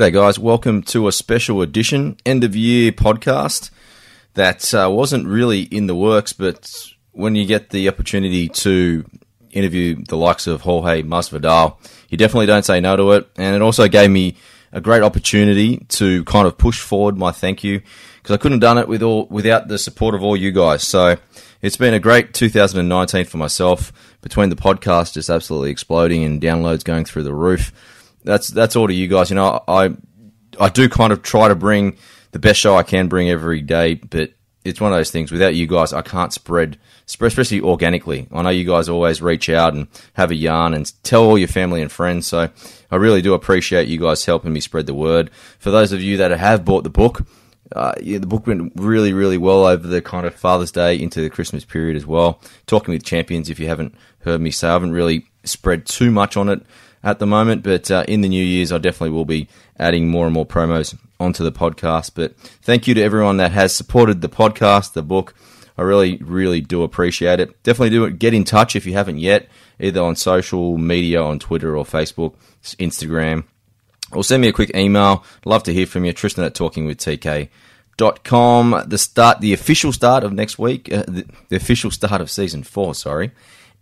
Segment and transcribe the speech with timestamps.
[0.00, 0.38] G'day, guys.
[0.38, 3.70] Welcome to a special edition, end of year podcast
[4.32, 6.72] that uh, wasn't really in the works, but
[7.12, 9.04] when you get the opportunity to
[9.50, 11.76] interview the likes of Jorge Masvidal,
[12.08, 13.28] you definitely don't say no to it.
[13.36, 14.36] And it also gave me
[14.72, 17.82] a great opportunity to kind of push forward my thank you
[18.22, 20.82] because I couldn't have done it with all without the support of all you guys.
[20.82, 21.18] So
[21.60, 23.92] it's been a great 2019 for myself.
[24.22, 27.70] Between the podcast just absolutely exploding and downloads going through the roof.
[28.24, 29.30] That's that's all to you guys.
[29.30, 29.94] You know, I
[30.58, 31.96] I do kind of try to bring
[32.32, 34.32] the best show I can bring every day, but
[34.64, 35.32] it's one of those things.
[35.32, 38.28] Without you guys, I can't spread, especially organically.
[38.30, 41.48] I know you guys always reach out and have a yarn and tell all your
[41.48, 42.26] family and friends.
[42.26, 42.50] So
[42.90, 45.30] I really do appreciate you guys helping me spread the word.
[45.58, 47.26] For those of you that have bought the book,
[47.74, 51.20] uh, yeah, the book went really, really well over the kind of Father's Day into
[51.20, 52.40] the Christmas period as well.
[52.66, 56.36] Talking with champions, if you haven't heard me say, I haven't really spread too much
[56.36, 56.62] on it
[57.02, 59.48] at the moment, but uh, in the new years, I definitely will be
[59.78, 62.12] adding more and more promos onto the podcast.
[62.14, 65.34] But thank you to everyone that has supported the podcast, the book.
[65.78, 67.62] I really, really do appreciate it.
[67.62, 68.18] Definitely do it.
[68.18, 69.48] Get in touch if you haven't yet,
[69.78, 73.44] either on social media, on Twitter or Facebook, Instagram,
[74.12, 75.24] or send me a quick email.
[75.46, 76.12] Love to hear from you.
[76.12, 78.84] Tristan at talkingwithtk.com.
[78.86, 82.62] The start, the official start of next week, uh, the, the official start of season
[82.62, 83.30] four, sorry,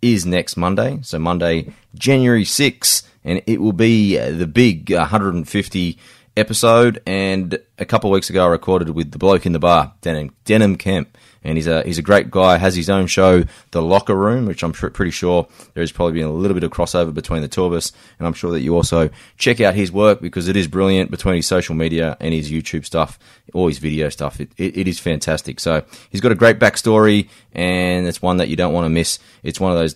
[0.01, 0.99] is next Monday.
[1.01, 5.97] So Monday, January 6th, and it will be uh, the big 150
[6.39, 7.01] episode.
[7.05, 10.31] And a couple of weeks ago, I recorded with the bloke in the bar, Denan,
[10.45, 11.17] Denan Kemp.
[11.41, 12.57] And he's a he's a great guy.
[12.57, 16.27] Has his own show, The Locker Room, which I'm pretty sure there is probably been
[16.27, 17.93] a little bit of crossover between the two of us.
[18.17, 21.37] And I'm sure that you also check out his work because it is brilliant between
[21.37, 23.17] his social media and his YouTube stuff,
[23.53, 24.41] all his video stuff.
[24.41, 25.61] It, it, it is fantastic.
[25.61, 29.17] So he's got a great backstory, and it's one that you don't want to miss.
[29.41, 29.95] It's one of those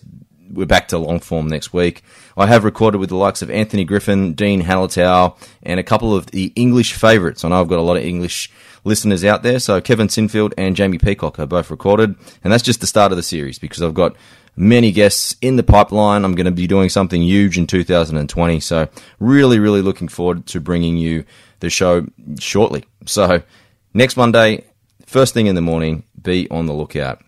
[0.50, 2.02] we're back to long form next week.
[2.36, 6.26] I have recorded with the likes of Anthony Griffin, Dean Hallertau, and a couple of
[6.26, 7.44] the English favourites.
[7.44, 8.50] I know I've got a lot of English
[8.84, 12.80] listeners out there, so Kevin Sinfield and Jamie Peacock are both recorded, and that's just
[12.80, 14.16] the start of the series because I've got
[14.56, 16.24] many guests in the pipeline.
[16.24, 18.88] I'm going to be doing something huge in 2020, so
[19.18, 21.24] really, really looking forward to bringing you
[21.60, 22.06] the show
[22.38, 22.84] shortly.
[23.06, 23.42] So
[23.94, 24.64] next Monday,
[25.06, 27.22] first thing in the morning, be on the lookout.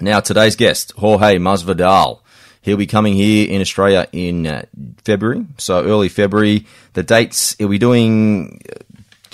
[0.00, 2.21] Now, today's guest, Jorge Masvidal.
[2.62, 4.64] He'll be coming here in Australia in uh,
[5.04, 6.66] February, so early February.
[6.94, 8.60] The dates he'll be doing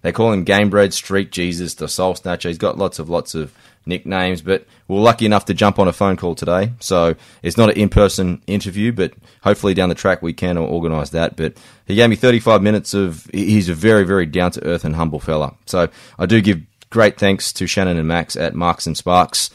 [0.02, 2.50] they call him Gamebred, Street Jesus, the Soul Snatcher.
[2.50, 3.54] He's got lots of lots of
[3.86, 6.72] nicknames, but we're lucky enough to jump on a phone call today.
[6.80, 11.36] So it's not an in-person interview, but hopefully down the track we can organise that.
[11.36, 13.28] But he gave me 35 minutes of.
[13.34, 15.56] He's a very, very down to earth and humble fella.
[15.66, 19.50] So I do give great thanks to Shannon and Max at Marks and Sparks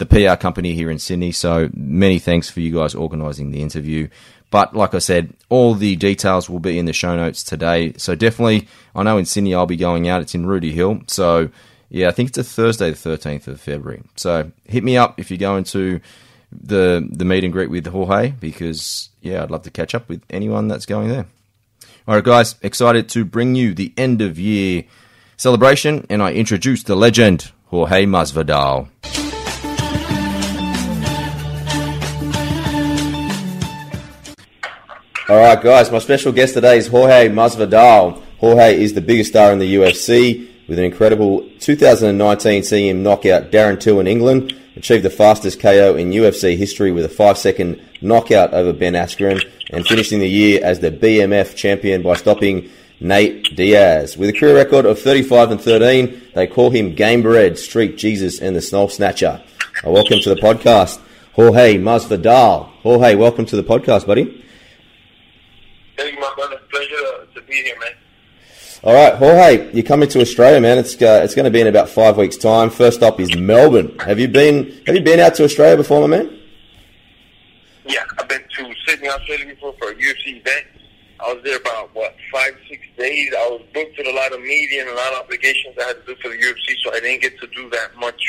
[0.00, 1.30] the PR company here in Sydney.
[1.30, 4.08] So many thanks for you guys organising the interview.
[4.50, 7.92] But like I said, all the details will be in the show notes today.
[7.98, 8.66] So definitely,
[8.96, 10.22] I know in Sydney I'll be going out.
[10.22, 11.02] It's in Rooty Hill.
[11.06, 11.50] So
[11.90, 14.02] yeah, I think it's a Thursday, the 13th of February.
[14.16, 16.00] So hit me up if you're going to
[16.50, 20.22] the the meet and greet with Jorge because yeah, I'd love to catch up with
[20.30, 21.26] anyone that's going there.
[22.08, 24.84] All right, guys, excited to bring you the end of year
[25.36, 28.88] celebration, and I introduce the legend Jorge Masvidal.
[35.30, 35.92] All right, guys.
[35.92, 38.20] My special guest today is Jorge Masvidal.
[38.40, 43.24] Jorge is the biggest star in the UFC with an incredible 2019 seeing him knock
[43.26, 47.80] out Darren Till in England, achieve the fastest KO in UFC history with a five-second
[48.00, 49.40] knockout over Ben Askren,
[49.70, 52.68] and finishing the year as the BMF champion by stopping
[52.98, 54.16] Nate Diaz.
[54.16, 58.56] With a career record of 35 and 13, they call him Game Street Jesus, and
[58.56, 59.40] the Soul Snatcher.
[59.84, 61.00] welcome to the podcast,
[61.34, 62.66] Jorge Masvidal.
[62.82, 64.40] Jorge, welcome to the podcast, buddy.
[66.00, 66.56] Thank you, my brother.
[66.70, 67.92] Pleasure to be here, man.
[68.82, 70.78] All right, Jorge, you're coming to Australia, man.
[70.78, 72.70] It's uh, it's going to be in about five weeks' time.
[72.70, 73.98] First stop is Melbourne.
[73.98, 76.38] Have you been Have you been out to Australia before, my man?
[77.84, 80.66] Yeah, I've been to Sydney, Australia before for a UFC event.
[81.20, 83.34] I was there about what five, six days.
[83.36, 86.06] I was booked with a lot of media and a lot of obligations I had
[86.06, 88.22] to do for the UFC, so I didn't get to do that much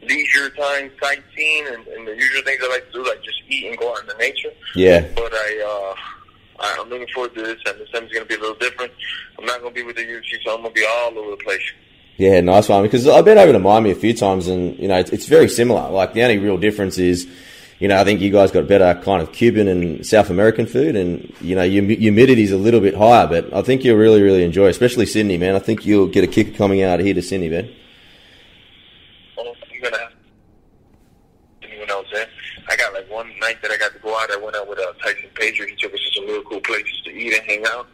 [0.00, 3.66] leisure time sightseeing and, and the usual things I like to do, like just eat
[3.66, 4.50] and go out in the nature.
[4.74, 5.06] Yeah.
[5.14, 6.17] But I, uh,
[6.60, 8.92] I- I'm looking forward to this, and this time's going to be a little different.
[9.38, 11.30] I'm not going to be with the UFC, so I'm going to be all over
[11.32, 11.62] the place.
[12.16, 12.82] Yeah, nice one.
[12.82, 15.48] Because I've been over to Miami a few times, and you know it's, it's very
[15.48, 15.88] similar.
[15.90, 17.28] Like the only real difference is,
[17.78, 20.96] you know, I think you guys got better kind of Cuban and South American food,
[20.96, 23.28] and you know, your humidity is a little bit higher.
[23.28, 25.54] But I think you'll really, really enjoy, especially Sydney, man.
[25.54, 27.72] I think you'll get a kick coming out here to Sydney, man.
[29.36, 30.12] Well, I'm going to have
[31.62, 32.26] anyone else there.
[32.68, 34.28] I got like one night that I got to go out.
[34.32, 35.66] I went out with uh, Tyson Pedro.
[35.66, 37.86] He took us to some real cool places to eat and hang out.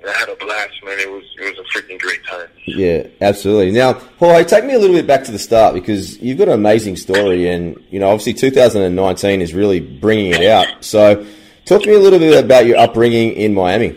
[0.00, 0.98] And I had a blast, man.
[0.98, 2.48] It was it was a freaking great time.
[2.66, 3.72] Yeah, absolutely.
[3.72, 6.54] Now, Jorge, take me a little bit back to the start because you've got an
[6.54, 10.84] amazing story, and you know, obviously, 2019 is really bringing it out.
[10.84, 11.26] So,
[11.66, 13.90] talk to me a little bit about your upbringing in Miami.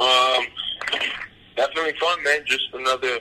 [0.00, 0.46] Um,
[1.54, 2.40] definitely fun, man.
[2.46, 3.18] Just another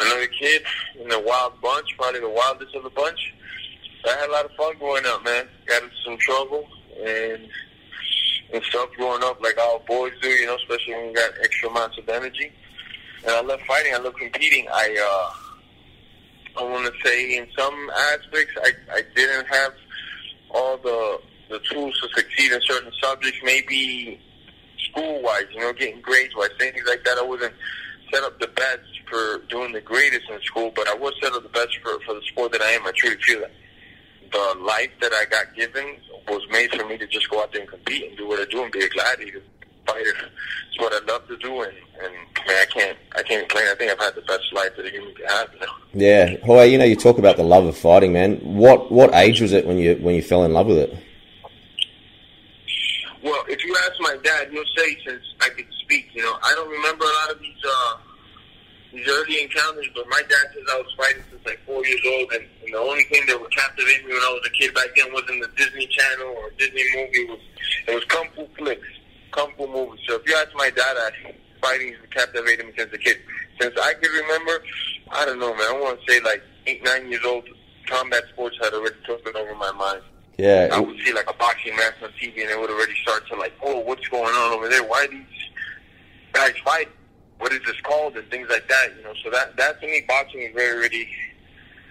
[0.00, 0.62] another kid
[1.00, 3.34] in a wild bunch, probably the wildest of the bunch.
[4.08, 5.46] I had a lot of fun growing up, man.
[5.66, 6.66] Got into some trouble
[7.04, 7.48] and
[8.52, 11.68] and stuff growing up, like all boys do, you know, especially when you got extra
[11.68, 12.50] amounts of energy.
[13.22, 13.94] And I love fighting.
[13.94, 14.66] I love competing.
[14.72, 15.30] I
[16.56, 19.72] uh, I want to say in some aspects, I I didn't have
[20.50, 21.20] all the
[21.50, 23.38] the tools to succeed in certain subjects.
[23.42, 24.20] Maybe
[24.90, 27.18] school wise, you know, getting grades wise, things like that.
[27.18, 27.54] I wasn't
[28.12, 28.80] set up the best
[29.10, 32.14] for doing the greatest in school, but I was set up the best for for
[32.14, 32.86] the sport that I am.
[32.86, 33.52] I truly feel that
[34.30, 35.96] the life that I got given
[36.28, 38.44] was made for me to just go out there and compete and do what I
[38.50, 39.42] do and be a gladiator
[39.86, 40.14] fighter.
[40.68, 41.72] It's what I love to do, and
[42.02, 42.12] and
[42.46, 43.68] man, I can't I can't complain.
[43.70, 45.48] I think I've had the best life that a human can have.
[45.54, 45.66] You know.
[45.94, 48.36] Yeah, Jorge, you know, you talk about the love of fighting, man.
[48.36, 50.90] What what age was it when you when you fell in love with it?
[53.22, 56.52] Well, if you ask my dad, he'll say since I could speak, you know, I
[56.54, 57.96] don't remember a lot of these uh
[58.92, 62.32] these early encounters, but my dad says I was fighting since like four years old,
[62.32, 64.88] and, and the only thing that would captivate me when I was a kid back
[64.96, 67.20] then wasn't the Disney Channel or Disney movie.
[67.20, 67.40] It was
[67.88, 68.88] it was kung fu flicks,
[69.32, 70.00] kung fu movies.
[70.08, 73.18] So if you ask my dad, I, fighting captivated me since a kid.
[73.60, 74.62] Since I can remember,
[75.10, 75.66] I don't know, man.
[75.68, 77.44] I want to say like eight, nine years old.
[77.86, 80.02] Combat sports had already taken over my mind.
[80.36, 83.26] Yeah, I would see like a boxing match on TV, and it would already start
[83.28, 84.84] to like, oh, what's going on over there?
[84.84, 85.24] Why are these
[86.32, 86.88] guys fight?
[87.38, 88.16] What is this called?
[88.16, 89.14] And things like that, you know.
[89.22, 91.08] So that that to me, boxing is very really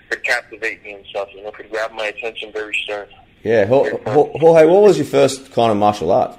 [0.09, 1.29] could captivate me and stuff.
[1.33, 3.07] You know, could grab my attention very stern.
[3.43, 3.65] yeah.
[3.65, 6.37] Jorge, what was your first kind of martial art?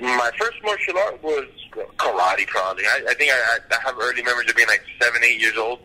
[0.00, 1.46] My first martial art was
[1.96, 2.84] karate, probably.
[2.84, 5.80] I, I think I, I have early memories of being like seven, eight years old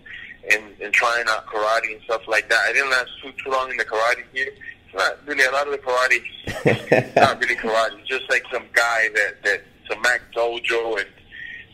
[0.52, 2.60] and, and trying out karate and stuff like that.
[2.68, 4.52] I didn't last too, too long in the karate here.
[4.86, 7.16] It's not really a lot of the karate.
[7.16, 8.00] not really karate.
[8.00, 11.08] It's just like some guy that that some Mac Dojo and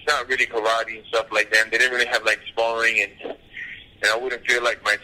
[0.05, 1.63] it's not really karate and stuff like that.
[1.63, 3.35] And they didn't really have like sparring and
[4.01, 4.97] and I wouldn't feel like my.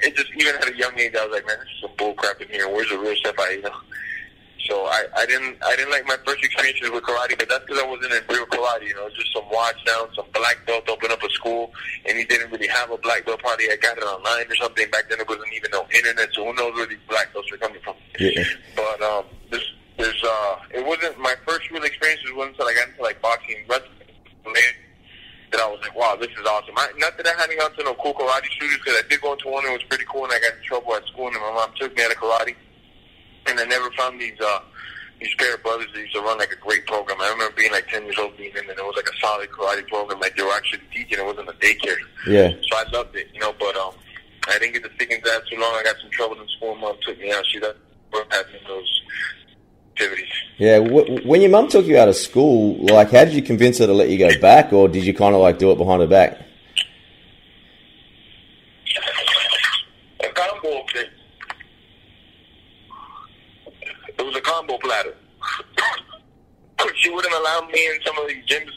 [0.00, 2.14] It just even at a young age, I was like, man, this is some bull
[2.14, 2.68] crap in here.
[2.68, 3.34] Where's the real stuff?
[3.38, 3.74] I you know.
[4.68, 7.82] So I, I didn't I didn't like my first experiences with karate, but that's because
[7.82, 8.88] I wasn't in real karate.
[8.88, 11.72] You know, just some watch down, some black belt open up a school,
[12.06, 13.40] and he didn't really have a black belt.
[13.40, 14.88] Probably I got it online or something.
[14.90, 17.58] Back then, it wasn't even no internet, so who knows where these black belts were
[17.58, 17.96] coming from?
[18.18, 18.44] Yeah.
[18.76, 22.88] But um, there's there's uh, it wasn't my first real experience wasn't until I got
[22.88, 23.92] into like boxing wrestling.
[25.50, 26.78] That I was like, wow, this is awesome.
[26.78, 29.34] I, not that I hadn't gone to no cool karate studios, because I did go
[29.34, 31.36] into one and it was pretty cool, and I got in trouble at school, and
[31.36, 32.54] my mom took me out of karate
[33.48, 34.60] and I never found these uh
[35.20, 37.20] these pair of brothers that used to run like a great program.
[37.20, 39.50] I remember being like ten years old being in and it was like a solid
[39.50, 41.18] karate program, like they were actually teaching.
[41.18, 41.98] It wasn't a daycare.
[42.26, 42.50] Yeah.
[42.70, 43.94] So I loved it, you know, but um
[44.48, 45.74] I didn't get to stick into that too long.
[45.74, 46.76] I got some trouble in school.
[46.76, 47.44] Mom took me out.
[47.46, 49.02] She me in those
[49.98, 50.32] activities.
[50.58, 50.80] Yeah.
[50.80, 53.86] Wh- when your mum took you out of school, like, how did you convince her
[53.86, 56.06] to let you go back, or did you kind of like do it behind her
[56.06, 56.38] back?
[60.20, 61.06] A combo thing.
[64.18, 65.14] It was a combo platter.
[66.96, 68.70] she wouldn't allow me in some of these gyms,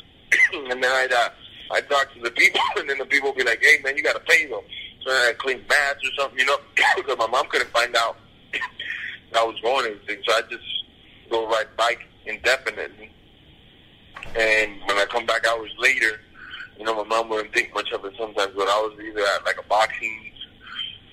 [0.71, 1.29] and then I'd uh,
[1.71, 4.03] I'd talk to the people, and then the people would be like, "Hey, man, you
[4.03, 4.61] got to pay them."
[5.03, 6.57] So I'd clean baths or something, you know,
[6.95, 8.17] because my mom couldn't find out
[9.35, 10.21] I was going and everything.
[10.27, 10.80] So I just
[11.31, 13.09] go ride bike indefinitely,
[14.35, 16.19] and when I come back hours later,
[16.77, 19.45] you know, my mom wouldn't think much of it sometimes, but I was either at
[19.45, 20.31] like a boxing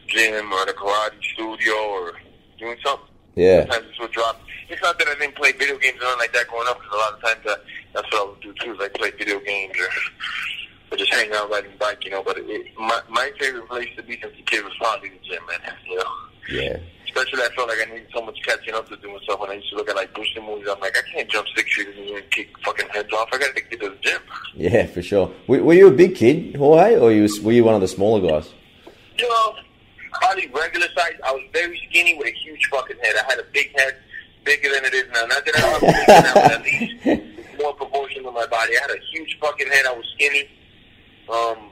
[0.07, 2.13] gym or at a karate studio or
[2.59, 3.07] doing something.
[3.35, 3.61] Yeah.
[3.61, 4.41] Sometimes this would drop.
[4.69, 6.93] it's not that I didn't play video games or anything like that growing up, because
[6.93, 9.41] a lot of times that, that's what I would do too, is like play video
[9.41, 9.89] games or,
[10.93, 12.23] or just hang out riding bike, you know.
[12.23, 15.43] But it, my my favorite place to be since a kid was probably the gym,
[15.47, 15.75] man.
[15.87, 16.13] You know.
[16.51, 16.79] Yeah.
[17.07, 19.41] Especially, I felt like I needed so much catching up to do and stuff.
[19.41, 21.75] When I used to look at like boosting movies, I'm like, I can't jump six
[21.75, 23.29] feet in the air and kick fucking heads off.
[23.33, 24.21] I got to get to the gym.
[24.69, 25.33] Yeah, for sure.
[25.47, 28.21] Were, were you a big kid, Jorge, or you were you one of the smaller
[28.21, 28.53] guys?
[29.17, 29.55] You know,
[30.13, 31.15] probably regular size.
[31.25, 33.15] I was very skinny with a huge fucking head.
[33.17, 33.97] I had a big head,
[34.45, 35.25] bigger than it is now.
[35.25, 38.75] Not that I don't have now, at least more proportion to my body.
[38.77, 39.87] I had a huge fucking head.
[39.87, 40.49] I was skinny.
[41.29, 41.71] Um,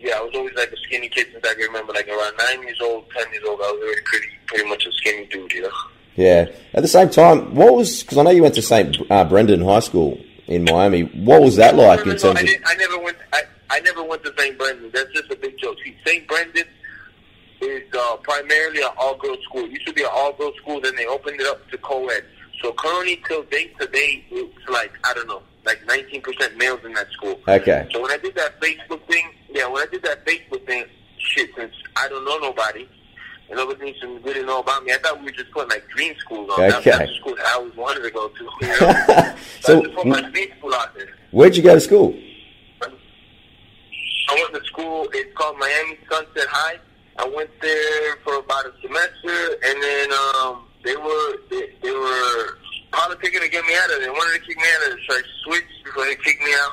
[0.00, 1.94] yeah, I was always like a skinny kid since I can remember.
[1.94, 4.92] Like around nine years old, ten years old, I was already pretty, pretty much a
[4.92, 5.70] skinny dude, you know.
[6.16, 6.46] Yeah.
[6.74, 8.96] At the same time, what was because I know you went to St.
[9.10, 11.02] Uh, Brendan High School in Miami.
[11.02, 12.48] What was that like in terms I, of?
[12.66, 13.16] I never went.
[13.32, 14.56] I, I never went to St.
[14.58, 14.90] Brendan.
[14.92, 15.76] That's just a big joke.
[15.84, 16.26] See, St.
[16.28, 16.66] Brendan
[17.60, 19.64] is uh, primarily an all-girls school.
[19.64, 22.24] It used to be an all-girls school, then they opened it up to co-ed.
[22.62, 27.10] So currently, till date today, it's like I don't know, like 19% males in that
[27.12, 27.40] school.
[27.48, 27.86] Okay.
[27.92, 30.84] So when I did that Facebook thing, yeah, when I did that Facebook thing,
[31.18, 32.88] shit, since I don't know nobody,
[33.54, 35.88] and nobody needs to really know about me, I thought we were just putting like
[35.88, 36.64] dream schools on.
[36.64, 36.90] Okay.
[36.90, 38.44] That's the school that I always wanted to go to.
[38.60, 38.76] You know?
[38.76, 41.08] so, So, I just put my dream school out there.
[41.30, 42.14] Where'd you go to school?
[42.82, 45.06] I went to school.
[45.12, 46.78] It's called Miami Sunset High.
[47.16, 52.58] I went there for about a semester, and then um, they were they, they were
[52.90, 54.00] politicking to get me out of there.
[54.00, 56.52] They wanted to kick me out of there, so I switched before they kicked me
[56.58, 56.72] out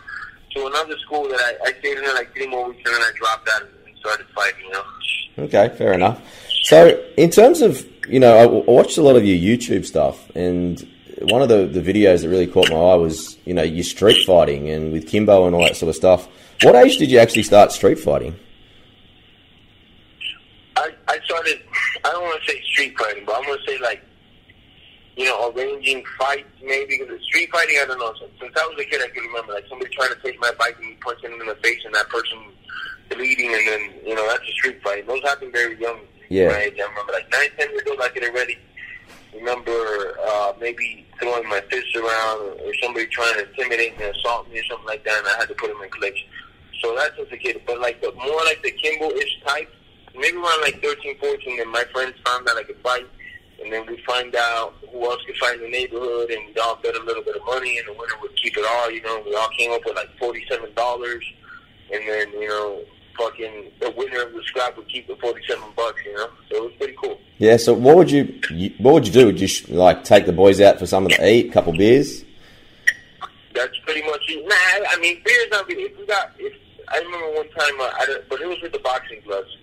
[0.56, 3.02] to another school that I, I stayed in there like three more weeks, and then
[3.02, 4.66] I dropped out and started fighting.
[4.66, 4.84] You know.
[5.46, 6.22] Okay, fair enough.
[6.64, 10.80] So, in terms of, you know, I watched a lot of your YouTube stuff, and
[11.22, 14.26] one of the, the videos that really caught my eye was, you know, your street
[14.26, 16.28] fighting and with Kimbo and all that sort of stuff.
[16.64, 18.36] What age did you actually start street fighting?
[20.76, 21.62] I, I started,
[22.06, 24.04] I don't want to say street fighting, but I'm going to say like,
[25.18, 27.00] you know, arranging fights maybe.
[27.00, 28.14] Because street fighting, I don't know.
[28.40, 30.76] Since, I was a kid, I can remember like somebody trying to take my bike
[30.80, 32.38] and me punching them in the face and that person
[33.10, 35.06] bleeding and then, you know, that's a street fight.
[35.06, 36.00] Those happened very young.
[36.32, 36.46] Yeah.
[36.46, 36.74] Right?
[36.80, 38.58] I remember like nine, ten years old, I could already
[39.36, 44.60] remember uh, maybe throwing my fists around or, somebody trying to intimidate me, assault me
[44.60, 46.30] or something like that, and I had to put them in collection.
[46.80, 47.62] So that's as a kid.
[47.68, 49.76] But like the more like the Kimbo-ish type,
[50.16, 53.08] maybe around like 13, 14, then my friends found out I could fight.
[53.62, 56.78] And then we find out who else could fight in the neighborhood, and we all
[56.78, 58.90] bet a little bit of money, and the winner would keep it all.
[58.90, 61.24] You know, we all came up with like forty-seven dollars,
[61.94, 62.82] and then you know,
[63.22, 66.02] fucking the winner of the scrap would keep the forty-seven bucks.
[66.06, 67.20] You know, so it was pretty cool.
[67.38, 67.58] Yeah.
[67.58, 68.40] So, what would you,
[68.80, 69.26] what would you do?
[69.28, 72.24] Would you like take the boys out for something to eat, a couple beers?
[73.54, 74.46] That's pretty much it.
[74.48, 75.84] Nah, I mean, beer's not really.
[75.84, 76.54] If we got, if
[76.88, 79.58] I remember one time, uh, I but it was with the boxing gloves.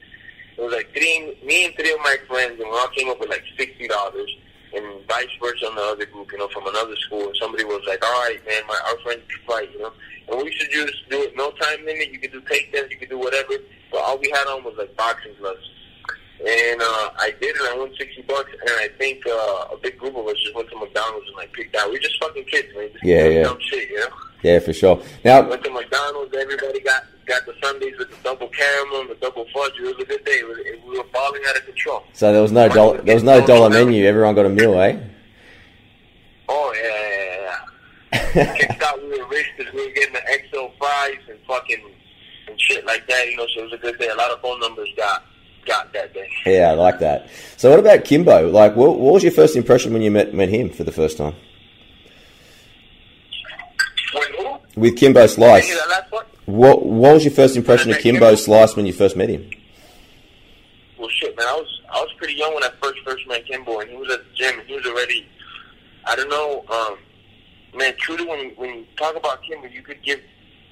[0.57, 3.21] It was like three, me and three of my friends, and we all came up
[3.21, 4.31] with like sixty dollars,
[4.75, 7.27] and vice versa on the other group, you know, from another school.
[7.27, 9.93] And somebody was like, "All right, man, my our friends can fight," you know.
[10.29, 12.13] And we should just do it, no time limit.
[12.13, 13.55] You could do takedowns, you could do whatever.
[13.91, 15.65] But all we had on was like boxing gloves.
[16.41, 17.63] And uh, I did it.
[17.63, 20.69] I won sixty bucks, and I think uh, a big group of us just went
[20.71, 21.89] to McDonald's and like picked out.
[21.89, 22.91] We were just fucking kids, man.
[22.93, 23.43] Just Yeah, yeah.
[23.43, 24.09] Dumb shit, you know.
[24.43, 25.03] Yeah, for sure.
[25.25, 26.33] Now, Went to McDonald's.
[26.37, 29.73] Everybody got got the sundaes with the double caramel and the double fudge.
[29.79, 30.43] It was a good day.
[30.43, 30.59] Was,
[30.89, 32.03] we were balling out of control.
[32.15, 34.05] so there was no dollar, there was no dollar menu.
[34.05, 34.99] Everyone got a meal, eh?
[36.49, 37.59] Oh yeah,
[38.13, 38.55] yeah, yeah.
[38.57, 39.01] Kicked out.
[39.03, 41.83] We were rich because we were getting the XO fries and fucking
[42.49, 43.27] and shit like that.
[43.31, 44.09] You know, so it was a good day.
[44.09, 45.25] A lot of phone numbers got
[45.67, 46.29] got that day.
[46.47, 47.29] Yeah, I like that.
[47.59, 48.51] So, what about Kimbo?
[48.51, 51.19] Like, what, what was your first impression when you met met him for the first
[51.19, 51.35] time?
[54.75, 55.77] With Kimbo Slice.
[56.49, 56.87] You hear that last one?
[56.87, 58.35] What what was your first impression of Kimbo?
[58.35, 59.51] Slice when you first met him?
[60.99, 61.47] Well, shit, man.
[61.47, 64.13] I was I was pretty young when I first first met Kimbo, and he was
[64.13, 65.27] at the gym, and he was already.
[66.05, 66.99] I don't know, um,
[67.79, 67.95] man.
[67.99, 70.21] Truly, when when you talk about Kimbo, you could give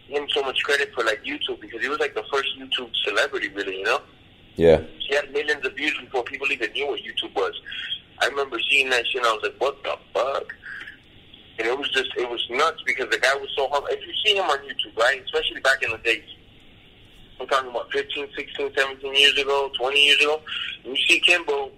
[0.08, 3.48] him so much credit for like YouTube because he was like the first YouTube celebrity,
[3.48, 3.78] really.
[3.78, 4.02] You know,
[4.56, 7.60] Yeah, he had millions of views before people even knew what YouTube was.
[8.20, 10.54] I remember seeing that shit, and I was like, "What the fuck?"
[11.58, 13.88] And it was just, it was nuts because the guy was so humble.
[13.90, 16.24] If you see him on YouTube, right, especially back in the days,
[17.40, 20.40] I'm talking about 15, 16, 17 years ago, 20 years ago,
[20.84, 21.70] you see Kimbo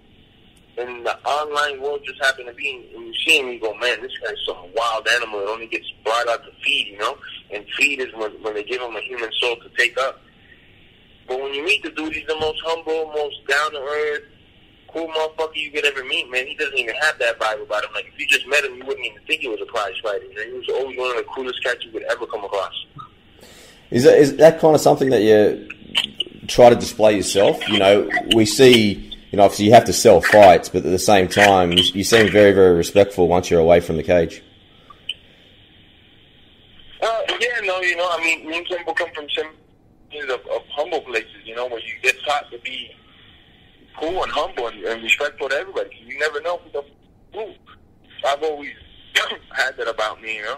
[0.77, 4.01] and the online world just happen to be, and you see him, you go, man,
[4.01, 5.41] this guy's some wild animal.
[5.41, 7.17] It only gets brought out to feed, you know?
[7.51, 10.21] And feed is when, when they give him a human soul to take up.
[11.27, 14.23] But when you meet the dude, he's the most humble, most down to earth,
[14.91, 16.47] cool motherfucker you could ever meet, man.
[16.47, 17.91] He doesn't even have that vibe about him.
[17.93, 20.25] Like, if you just met him, you wouldn't even think he was a prize fighter.
[20.35, 20.43] Know?
[20.43, 22.73] He was always one of the coolest cats you could ever come across.
[23.91, 25.69] is that is that kind of something that you
[26.47, 27.67] try to display yourself?
[27.69, 30.99] You know, we see you know, obviously you have to sell fights, but at the
[30.99, 34.41] same time, you, you seem very, very respectful once you're away from the cage.
[37.01, 39.47] Uh, yeah, no, you know, I mean, me and Kimbo come from some
[40.23, 42.91] of, of humble places, you know, where you get taught to be
[43.99, 45.89] cool and humble and, and respectful to everybody.
[46.05, 46.83] You never know who the
[47.33, 47.53] who.
[48.25, 48.73] I've always
[49.51, 50.57] had that about me, you know.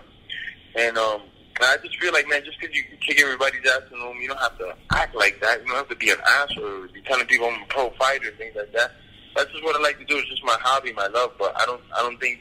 [0.75, 1.21] And um,
[1.60, 4.27] I just feel like, man, just because you kick everybody's ass in the room, you
[4.27, 5.62] don't have to act like that.
[5.62, 8.29] You don't have to be an ass or be telling people I'm a pro fighter
[8.29, 8.91] and things like that.
[9.36, 10.17] That's just what I like to do.
[10.17, 11.31] It's just my hobby, my love.
[11.38, 12.39] But I don't, I don't think,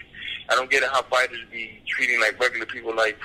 [0.48, 3.18] I don't get it how fighters be treating like regular people like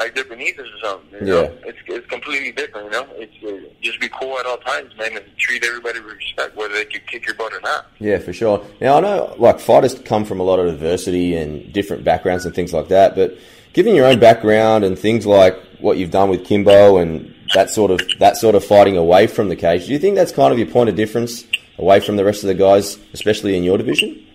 [0.00, 1.26] like they're beneath us or something.
[1.28, 1.42] You Yeah.
[1.42, 1.54] know?
[1.66, 2.86] It's it's completely different.
[2.86, 6.14] You know, it's uh, just be cool at all times, man, and treat everybody with
[6.14, 7.86] respect, whether they can kick your butt or not.
[8.00, 8.64] Yeah, for sure.
[8.80, 12.54] Now I know like fighters come from a lot of diversity and different backgrounds and
[12.54, 13.36] things like that, but
[13.74, 17.90] given your own background and things like what you've done with Kimbo and that sort
[17.90, 20.58] of that sort of fighting away from the cage, do you think that's kind of
[20.58, 21.44] your point of difference
[21.78, 24.26] away from the rest of the guys, especially in your division?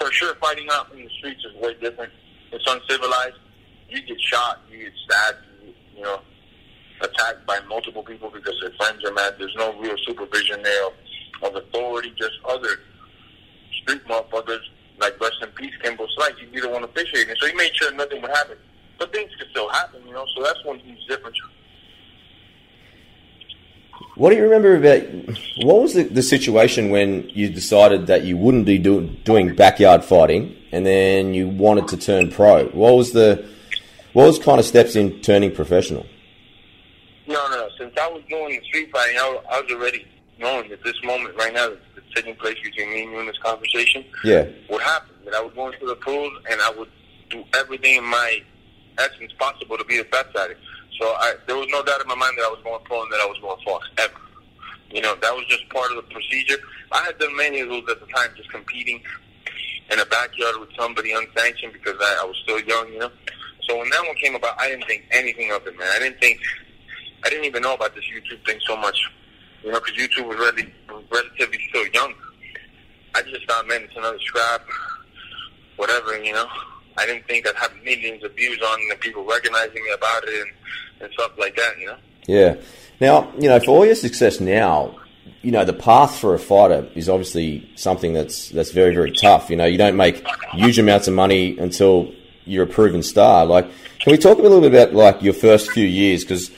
[0.00, 2.12] For sure, fighting out in the streets is way different.
[2.52, 3.36] It's uncivilized.
[3.94, 6.20] You get shot, you get stabbed, you, you know,
[7.00, 9.36] attacked by multiple people because their friends are mad.
[9.38, 10.92] There's no real supervision there of,
[11.44, 12.80] of authority, just other
[13.82, 14.58] street motherfuckers
[14.98, 16.32] like rest in peace, Kimbo Slice.
[16.40, 17.36] You be the one officiating.
[17.40, 18.56] So he made sure nothing would happen.
[18.98, 21.36] But things could still happen, you know, so that's one huge difference.
[24.16, 25.02] What do you remember about
[25.62, 30.04] what was the, the situation when you decided that you wouldn't be do, doing backyard
[30.04, 32.66] fighting and then you wanted to turn pro?
[32.66, 33.48] What was the
[34.14, 36.06] what was kind of steps in turning professional?
[37.26, 37.68] No, no, no.
[37.78, 40.06] Since I was doing the street fighting, I was, I was already
[40.38, 43.38] knowing that this moment right now that's taking place between me and you in this
[43.38, 45.14] conversation Yeah, would happen.
[45.24, 46.90] That I would go into the pools and I would
[47.30, 48.42] do everything in my
[48.98, 50.58] essence possible to be the best at it.
[51.00, 53.12] So I, there was no doubt in my mind that I was going pro and
[53.12, 54.20] that I was going far, ever.
[54.90, 56.58] You know, that was just part of the procedure.
[56.92, 59.02] I had done many of those at the time, just competing
[59.90, 63.10] in a backyard with somebody unsanctioned because I, I was still young, you know.
[63.66, 65.88] So when that one came about, I didn't think anything of it, man.
[65.94, 66.40] I didn't think,
[67.24, 68.98] I didn't even know about this YouTube thing so much,
[69.62, 70.72] you know, because YouTube was really,
[71.10, 72.14] relatively still young.
[73.14, 74.62] I just thought, man, it's another scrap,
[75.76, 76.46] whatever, you know.
[76.96, 80.42] I didn't think I'd have millions of views on and people recognizing me about it
[80.42, 80.50] and,
[81.00, 81.96] and stuff like that, you know.
[82.26, 82.56] yeah.
[83.00, 84.96] Now you know for all your success now,
[85.42, 89.50] you know the path for a fighter is obviously something that's that's very very tough.
[89.50, 92.12] You know you don't make huge amounts of money until
[92.44, 93.46] you're a proven star.
[93.46, 93.66] Like,
[94.00, 96.24] can we talk a little bit about like your first few years?
[96.24, 96.50] Because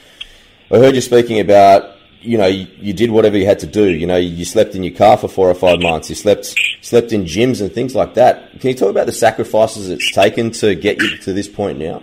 [0.70, 3.88] I heard you speaking about you know you, you did whatever you had to do.
[3.88, 6.08] You know you slept in your car for four or five months.
[6.08, 8.58] You slept slept in gyms and things like that.
[8.60, 12.02] Can you talk about the sacrifices it's taken to get you to this point now?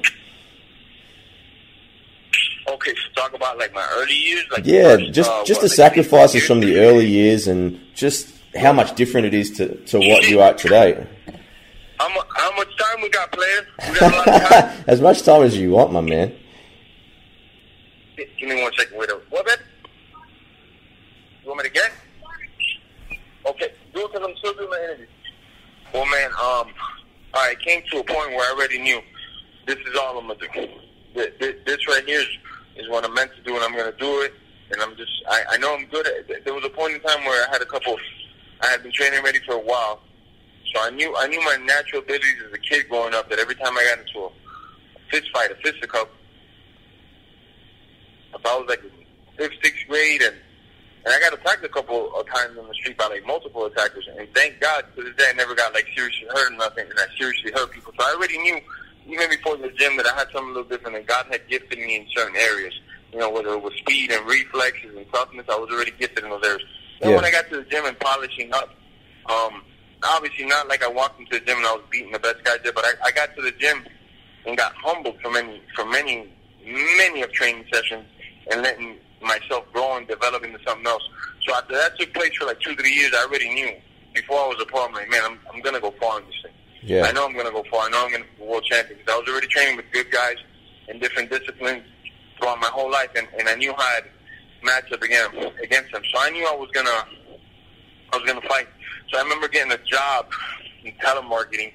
[2.67, 5.69] Okay, so talk about like my early years, like Yeah, first, just uh, just what,
[5.69, 9.75] the like, sacrifices from the early years and just how much different it is to,
[9.85, 11.05] to what you are today.
[12.03, 13.65] How, mu- how much time we got, player?
[13.87, 14.83] We got a lot of time.
[14.87, 16.35] as much time as you want, my man.
[18.17, 18.97] Give me one second.
[18.97, 19.55] Wait a What, man?
[21.43, 21.91] You want me to get?
[23.45, 25.05] Okay, do it because I'm still doing my interview.
[25.93, 26.73] Well, man, um,
[27.35, 28.99] it came to a point where I already knew
[29.65, 30.67] this is all I'm gonna do.
[31.15, 32.27] This, this, this right here is,
[32.83, 34.33] is what I'm meant to do, and I'm gonna do it.
[34.71, 36.43] And I'm just, I, I know I'm good at it.
[36.43, 37.97] There was a point in time where I had a couple,
[38.61, 40.01] I had been training ready for a while,
[40.73, 43.29] so I knew, I knew my natural abilities as a kid growing up.
[43.29, 44.29] That every time I got into a
[45.11, 46.07] fist fight, a fisticuff,
[48.33, 48.81] if I was like
[49.37, 50.35] fifth, sixth grade, and
[51.05, 54.07] and I got attacked a couple of times on the street by like multiple attackers,
[54.17, 56.97] and thank God to this day I never got like seriously hurt or nothing, and
[56.97, 57.93] I seriously hurt people.
[57.99, 58.59] So I already knew,
[59.07, 61.77] even before the gym, that I had something a little different, and God had gifted
[61.77, 62.73] me in certain areas.
[63.11, 66.31] You know, whether it was speed and reflexes and toughness, I was already gifted in
[66.31, 66.63] those areas.
[66.99, 67.15] Then Yeah.
[67.17, 68.73] when I got to the gym and polishing up,
[69.27, 69.63] um,
[70.05, 72.59] obviously not like I walked into the gym and I was beating the best guys
[72.63, 73.85] there, but I, I got to the gym
[74.45, 76.33] and got humbled for many, for many,
[76.65, 78.05] many of training sessions
[78.51, 81.03] and letting myself grow and develop into something else.
[81.47, 83.71] So after that took place for like two, three years, I already knew
[84.13, 84.85] before I was a pro.
[84.85, 86.51] I'm like, man, I'm, I'm gonna go far in this thing.
[86.83, 87.05] Yeah.
[87.05, 87.87] I know I'm gonna go far.
[87.87, 90.35] I know I'm gonna be world champion because I was already training with good guys
[90.87, 91.83] in different disciplines
[92.37, 94.03] throughout my whole life, and, and I knew how I'd
[94.63, 96.03] match up against against them.
[96.13, 97.05] So I knew I was gonna
[98.11, 98.67] I was gonna fight.
[99.13, 100.25] So I remember getting a job
[100.83, 101.71] in telemarketing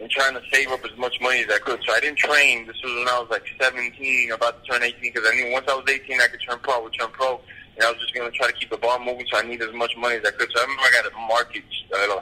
[0.00, 1.78] and trying to save up as much money as I could.
[1.86, 2.66] So I didn't train.
[2.66, 5.66] This was when I was like 17, about to turn 18, because I knew once
[5.70, 6.74] I was 18, I could turn pro.
[6.74, 7.40] I would turn pro,
[7.76, 9.24] and I was just going to try to keep the ball moving.
[9.30, 10.50] So I needed as much money as I could.
[10.50, 11.62] So I remember I got a market,
[11.94, 12.20] uh,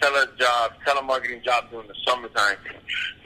[0.00, 2.58] tele job, telemarketing job during the summertime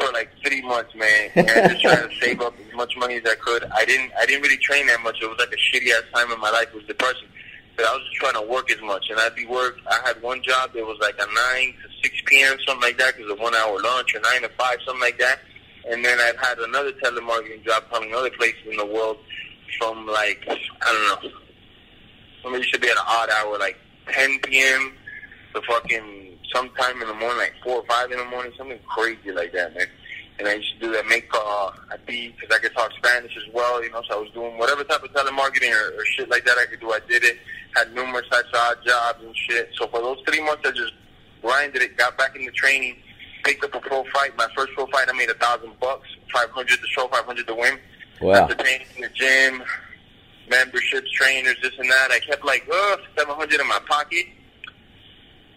[0.00, 1.30] for like three months, man.
[1.34, 3.64] And I just trying to save up as much money as I could.
[3.64, 5.20] I didn't, I didn't really train that much.
[5.20, 6.68] It was like a shitty ass time in my life.
[6.68, 7.28] It was depressing.
[7.78, 9.78] But I was just trying to work as much, and I'd be work.
[9.88, 12.56] I had one job that was like a nine to six p.m.
[12.66, 15.38] something like that, because a one hour lunch, or nine to five, something like that.
[15.88, 19.18] And then I'd had another telemarketing job calling other places in the world
[19.78, 21.30] from like I don't know.
[22.42, 23.76] Somebody used to be at an odd hour, like
[24.10, 24.94] 10 p.m.
[25.54, 29.30] to fucking sometime in the morning, like four or five in the morning, something crazy
[29.30, 29.86] like that, man.
[30.40, 33.36] And I used to do that, make uh, I'd be because I could talk Spanish
[33.36, 34.02] as well, you know.
[34.08, 36.80] So I was doing whatever type of telemarketing or, or shit like that I could
[36.80, 36.90] do.
[36.90, 37.38] I did it.
[37.78, 39.70] Had numerous types of odd jobs and shit.
[39.78, 40.94] So for those three months, I just
[41.42, 41.96] grinded it.
[41.96, 42.96] Got back into training.
[43.44, 44.36] Picked up a pro fight.
[44.36, 47.46] My first pro fight, I made a thousand bucks, five hundred to show, five hundred
[47.46, 47.78] to win.
[48.20, 48.34] Wow.
[48.34, 49.62] After training in the gym,
[50.50, 54.26] memberships, trainers, this and that, I kept like uh, seven hundred in my pocket.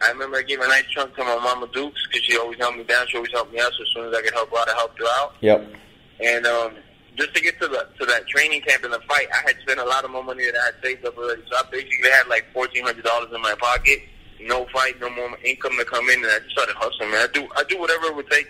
[0.03, 2.75] I remember I gave a nice chunk to my mama Dukes because she always held
[2.75, 3.07] me down.
[3.07, 3.71] She always helped me out.
[3.77, 5.35] So as soon as I could help her out, I helped her out.
[5.41, 5.75] Yep.
[6.23, 6.73] And um,
[7.15, 9.79] just to get to the to that training camp and the fight, I had spent
[9.79, 11.43] a lot of more money that I had saved up already.
[11.49, 13.99] So I basically had like fourteen hundred dollars in my pocket.
[14.39, 17.11] No fight, no more income to come in, and I just started hustling.
[17.11, 18.47] Man, I do I do whatever it would take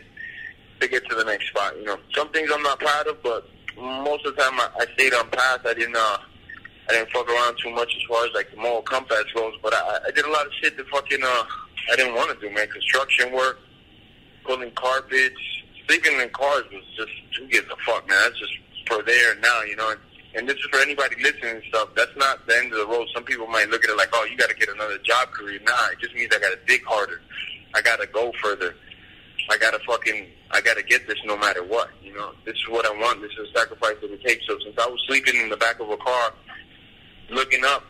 [0.80, 1.76] to get to the next spot.
[1.78, 4.86] You know, some things I'm not proud of, but most of the time I, I
[4.94, 5.62] stayed on path.
[5.66, 6.18] I didn't uh,
[6.88, 9.54] I didn't fuck around too much as far as like the moral compass goes.
[9.62, 11.44] But I, I did a lot of shit that fucking uh,
[11.92, 12.68] I didn't want to do, man.
[12.70, 13.60] Construction work,
[14.46, 15.42] pulling carpets,
[15.92, 18.18] sleeping in cars was just who gives a fuck, man.
[18.24, 18.54] That's just
[18.88, 19.94] for there and now, you know.
[20.36, 21.90] And, this is for anybody listening and stuff.
[21.96, 23.08] That's not the end of the road.
[23.14, 25.60] Some people might look at it like, oh, you got to get another job career.
[25.66, 27.22] Nah, it just means I got to dig harder.
[27.76, 28.74] I got to go further.
[29.50, 31.90] I got to fucking, I got to get this no matter what.
[32.02, 33.22] You know, this is what I want.
[33.22, 34.48] This is a sacrifice that it takes.
[34.48, 36.34] So since I was sleeping in the back of a car,
[37.30, 37.84] looking up,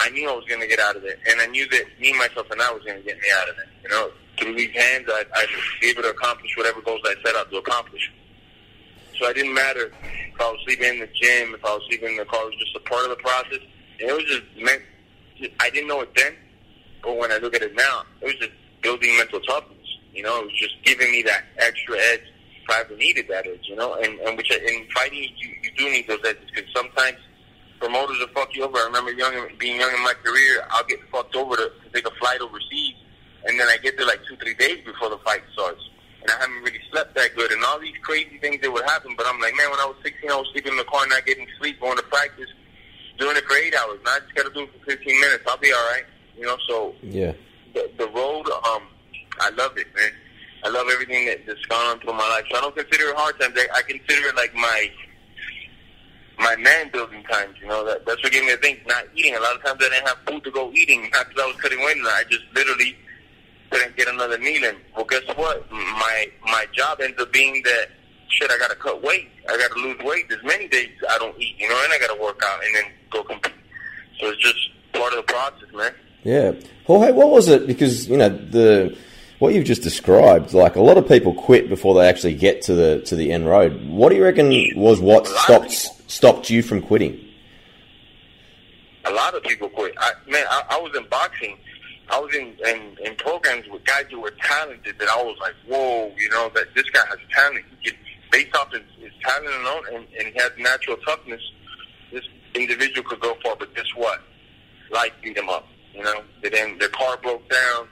[0.00, 1.16] I knew I was going to get out of there.
[1.30, 3.56] And I knew that me, myself, and I was going to get me out of
[3.56, 3.70] there.
[3.84, 7.36] You know, through these hands, I, I was able to accomplish whatever goals I set
[7.36, 8.10] out to accomplish.
[9.18, 9.92] So it didn't matter
[10.34, 12.42] if I was sleeping in the gym, if I was sleeping in the car.
[12.42, 13.60] It was just a part of the process.
[14.00, 14.82] And it was just meant,
[15.60, 16.34] I didn't know it then,
[17.02, 19.76] but when I look at it now, it was just building mental toughness.
[20.12, 22.22] You know, it was just giving me that extra edge
[22.62, 23.94] if I ever needed that edge, you know?
[23.94, 27.18] And, and which, in fighting, you, you do need those edges because sometimes
[27.80, 28.78] promoters will fuck you over.
[28.78, 32.06] I remember young, being young in my career, I'll get fucked over to, to take
[32.06, 32.94] a flight overseas,
[33.48, 35.80] and then I get there like two, three days before the fight starts.
[36.20, 39.14] And I haven't really slept that good, and all these crazy things that would happen.
[39.16, 41.24] But I'm like, man, when I was 16, I was sleeping in the car, not
[41.24, 42.48] getting sleep, going to practice,
[43.18, 43.98] doing it for eight hours.
[44.04, 45.44] Now I just got to do it for 15 minutes.
[45.46, 46.04] I'll be all right,
[46.36, 46.56] you know.
[46.68, 47.32] So Yeah.
[47.72, 48.82] the, the road, um,
[49.40, 50.10] I love it, man.
[50.64, 52.44] I love everything that, that's gone on through my life.
[52.50, 53.54] So I don't consider it hard times.
[53.56, 54.90] I, I consider it like my
[56.40, 57.54] my man building times.
[57.62, 58.78] You know, that that's what gave me the thing.
[58.86, 59.36] Not eating.
[59.36, 61.02] A lot of times I didn't have food to go eating.
[61.12, 61.96] Not because I was cutting weight.
[62.02, 62.96] I just literally
[63.70, 64.76] couldn't get another meal in.
[64.96, 65.70] Well, guess what?
[65.70, 67.88] My my job ends up being that
[68.28, 68.50] shit.
[68.50, 69.28] I got to cut weight.
[69.48, 70.28] I got to lose weight.
[70.28, 71.56] There's many days I don't eat.
[71.58, 73.52] You know, and I got to work out and then go compete.
[74.20, 74.58] So it's just
[74.92, 75.94] part of the process, man.
[76.24, 76.52] Yeah.
[76.86, 77.66] Jorge, what was it?
[77.66, 78.96] Because, you know, the
[79.38, 82.74] what you've just described, like a lot of people quit before they actually get to
[82.74, 83.86] the to the end road.
[83.86, 85.70] What do you reckon was what stopped
[86.10, 87.24] stopped you from quitting?
[89.04, 89.94] A lot of people quit.
[89.98, 91.56] I, man, I, I was in boxing.
[92.10, 94.98] I was in, in in programs with guys who were talented.
[94.98, 97.64] That I was like, whoa, you know, that this guy has talent.
[97.82, 97.98] He can,
[98.32, 101.40] based off his, his talent alone, and, and he has natural toughness.
[102.12, 103.56] This individual could go far.
[103.56, 104.20] But guess what?
[104.90, 105.66] Life beat him up.
[105.94, 106.78] You know, they didn't.
[106.78, 107.88] Their car broke down.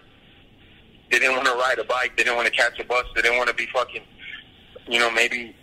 [1.11, 2.17] They didn't want to ride a bike.
[2.17, 3.05] They didn't want to catch a bus.
[3.15, 4.03] They didn't want to be fucking,
[4.89, 5.55] you know, maybe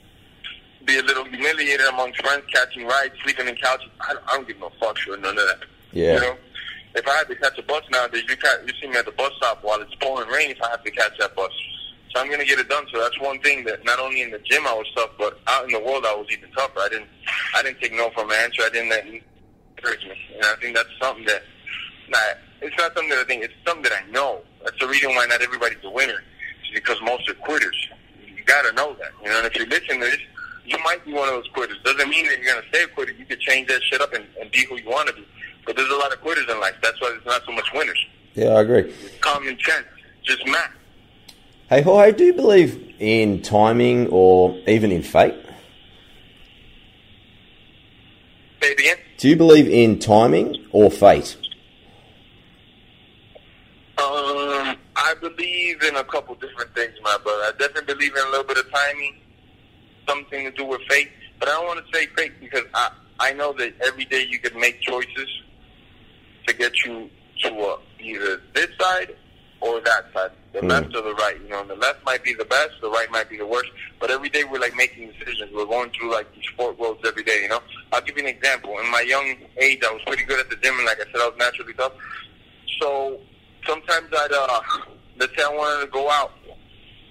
[0.86, 3.90] be a little humiliated amongst friends, catching rides, sleeping in couches.
[4.02, 5.60] I, don't- I don't give no fucks for none of that.
[5.92, 6.14] Yeah.
[6.16, 6.36] You know,
[6.96, 9.12] if I had to catch a bus nowadays, you, ca you see me at the
[9.12, 10.52] bus stop while it's pouring rain.
[10.52, 11.52] If I have to catch that bus,
[12.14, 12.86] so I'm gonna get it done.
[12.92, 15.66] So that's one thing that not only in the gym I was tough, but out
[15.66, 16.80] in the world I was even tougher.
[16.80, 17.10] I didn't,
[17.56, 18.62] I didn't take no from an answer.
[18.64, 21.42] I didn't let encourage me, and I think that's something that,
[22.10, 22.22] not,
[22.62, 23.44] it's not something that I think.
[23.44, 24.42] It's something that I know.
[24.64, 26.22] That's the reason why not everybody's a winner.
[26.62, 27.76] It's because most are quitters.
[28.26, 29.12] You gotta know that.
[29.24, 30.20] You know, and if you listen to this,
[30.66, 31.78] you might be one of those quitters.
[31.84, 33.12] Doesn't mean that you're gonna stay a quitter.
[33.12, 35.28] You could change that shit up and, and be who you want to be.
[35.66, 36.76] But there's a lot of quitters in life.
[36.82, 38.06] That's why there's not so much winners.
[38.34, 38.94] Yeah, I agree.
[39.22, 39.86] Common sense,
[40.24, 40.72] just math.
[41.70, 45.36] Hey, Jorge, do you believe in timing or even in fate?
[48.62, 48.98] Say it again.
[49.18, 51.38] Do you believe in timing or fate?
[53.98, 57.44] Um, I believe in a couple different things, my brother.
[57.44, 59.22] I definitely believe in a little bit of timing,
[60.08, 61.10] something to do with fate.
[61.40, 64.40] But I don't want to say fate because I I know that every day you
[64.40, 65.30] can make choices
[66.48, 67.10] to get you
[67.44, 69.16] to uh, either this side
[69.62, 70.70] or that side, the Mm.
[70.70, 71.38] left or the right.
[71.42, 73.70] You know, the left might be the best, the right might be the worst.
[74.00, 75.52] But every day we're like making decisions.
[75.54, 77.42] We're going through like these fork roads every day.
[77.44, 78.78] You know, I'll give you an example.
[78.80, 81.16] In my young age, I was pretty good at the gym, and like I said,
[81.22, 81.94] I was naturally tough.
[82.82, 83.20] So
[83.66, 84.62] sometimes I'd, uh,
[85.18, 86.34] let's say I wanted to go out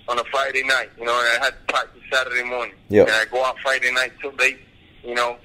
[0.08, 2.74] on a Friday night, you know, and I had to practice Saturday morning.
[2.88, 3.02] Yeah.
[3.02, 4.58] And I go out Friday night till late,
[5.04, 5.38] you know.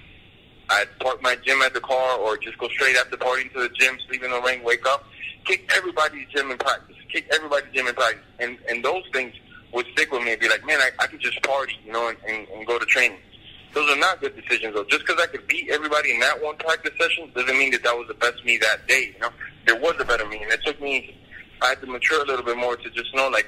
[0.69, 3.69] I'd park my gym at the car or just go straight after partying to the
[3.69, 5.05] gym, sleep in the rain, wake up,
[5.45, 8.23] kick everybody's gym in practice, kick everybody's gym in practice.
[8.39, 9.33] And, and those things
[9.73, 12.09] would stick with me and be like, man, I, I could just party, you know,
[12.09, 13.19] and, and, and go to training.
[13.73, 14.85] Those are not good decisions, though.
[14.85, 17.95] Just because I could beat everybody in that one practice session doesn't mean that that
[17.95, 19.29] was the best me that day, you know.
[19.65, 21.15] There was a better me, and it took me,
[21.61, 23.47] I had to mature a little bit more to just know, like,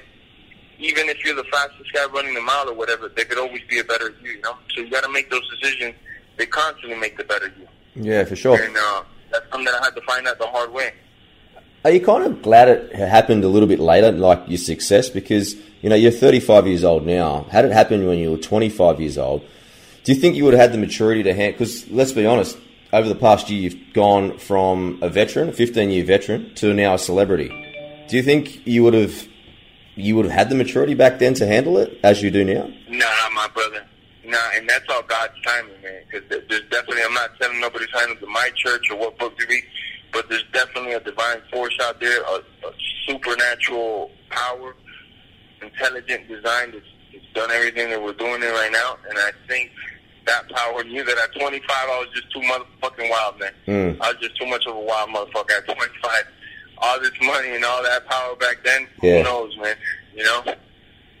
[0.78, 3.78] even if you're the fastest guy running the mile or whatever, there could always be
[3.78, 4.56] a better you, you know?
[4.74, 5.94] So you got to make those decisions.
[6.40, 7.68] They constantly make the better you.
[8.02, 8.58] Yeah, for sure.
[8.58, 10.94] And uh, that's something that I had to find out the hard way.
[11.84, 15.10] Are you kind of glad it happened a little bit later, like your success?
[15.10, 17.42] Because, you know, you're 35 years old now.
[17.50, 19.42] Had it happened when you were 25 years old,
[20.04, 21.52] do you think you would have had the maturity to handle?
[21.52, 22.56] Because let's be honest,
[22.94, 26.94] over the past year, you've gone from a veteran, a 15 year veteran, to now
[26.94, 27.48] a celebrity.
[28.08, 29.28] Do you think you would have
[29.94, 32.70] you would have had the maturity back then to handle it as you do now?
[32.88, 33.84] Nah, my brother.
[34.30, 36.02] Nah, and that's all God's timing, man.
[36.10, 39.18] Because there's definitely, I'm not telling nobody to sign up to my church or what
[39.18, 39.64] book to read,
[40.12, 42.34] but there's definitely a divine force out there, a,
[42.66, 42.72] a
[43.06, 44.74] supernatural power,
[45.62, 48.96] intelligent design that's, that's done everything that we're doing it right now.
[49.08, 49.70] And I think
[50.26, 53.52] that power knew that at 25, I was just too motherfucking wild, man.
[53.66, 54.00] Mm.
[54.00, 56.24] I was just too much of a wild motherfucker at 25.
[56.78, 59.18] All this money and all that power back then, Yeah.
[59.18, 59.76] who knows, man?
[60.14, 60.42] You know?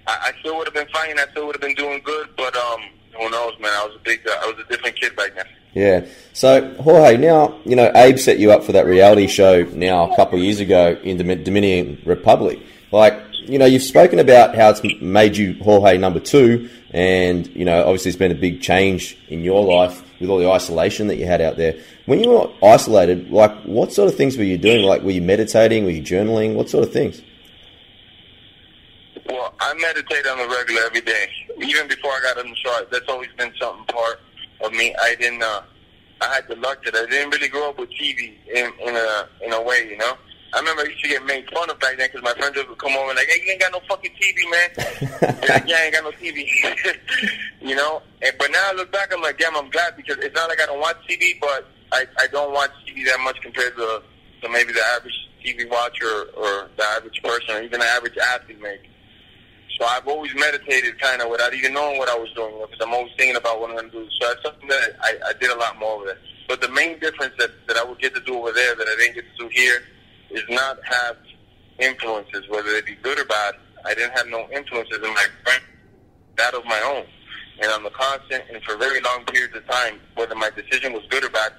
[0.06, 1.18] I, I still would have been fighting.
[1.18, 2.80] I still would have been doing good, but um,
[3.16, 3.70] who knows, man?
[3.72, 5.46] I was a big, uh, I was a different kid back then.
[5.72, 6.06] Yeah.
[6.32, 10.16] So, Jorge, now, you know, Abe set you up for that reality show now a
[10.16, 12.58] couple of years ago in the Dominican Republic.
[12.90, 17.64] Like, you know, you've spoken about how it's made you Jorge number two, and, you
[17.64, 21.16] know, obviously it's been a big change in your life with all the isolation that
[21.16, 21.76] you had out there.
[22.06, 24.84] When you were isolated, like, what sort of things were you doing?
[24.84, 25.84] Like, were you meditating?
[25.84, 26.54] Were you journaling?
[26.54, 27.22] What sort of things?
[29.30, 31.30] Well, I meditate on the regular every day.
[31.62, 34.18] Even before I got in the show, that's always been something part
[34.60, 34.92] of me.
[35.00, 35.42] I didn't.
[35.42, 35.62] Uh,
[36.20, 39.28] I had the luck that I didn't really grow up with TV in in a
[39.44, 40.14] in a way, you know.
[40.52, 42.76] I remember I used to get made fun of back then because my friends would
[42.78, 45.16] come over and like, "Hey, you ain't got no fucking TV, man."
[45.48, 46.46] Like, yeah, I ain't got no TV,
[47.60, 48.02] you know.
[48.22, 50.60] And, but now I look back, I'm like, damn, I'm glad because it's not like
[50.60, 54.02] I don't watch TV, but I I don't watch TV that much compared to
[54.42, 55.14] to maybe the average
[55.44, 58.89] TV watcher or the average person or even the average athlete maybe.
[59.80, 62.92] So I've always meditated kind of without even knowing what I was doing because I'm
[62.92, 64.06] always thinking about what I'm going to do.
[64.20, 66.18] So that's something that I, I did a lot more with it.
[66.48, 68.96] But the main difference that, that I would get to do over there that I
[68.98, 69.84] didn't get to do here
[70.32, 71.16] is not have
[71.78, 73.54] influences, whether they be good or bad.
[73.86, 75.60] I didn't have no influences in my brain,
[76.36, 77.06] that of my own.
[77.62, 81.04] And on the constant and for very long periods of time, whether my decision was
[81.08, 81.54] good or bad,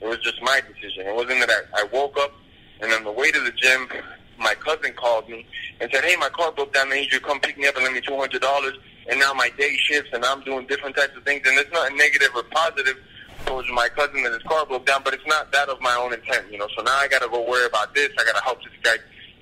[0.00, 1.08] it was just my decision.
[1.08, 2.34] It wasn't that I, I woke up
[2.80, 3.88] and on the way to the gym,
[4.38, 5.46] my cousin called me
[5.80, 6.92] and said, "Hey, my car broke down.
[6.92, 8.74] I need you to come pick me up and lend me two hundred dollars."
[9.08, 11.46] And now my day shifts, and I'm doing different types of things.
[11.46, 12.96] And it's not negative or positive
[13.44, 16.14] towards my cousin that his car broke down, but it's not that of my own
[16.14, 16.68] intent, you know.
[16.76, 18.10] So now I got to go worry about this.
[18.18, 18.96] I got to help this guy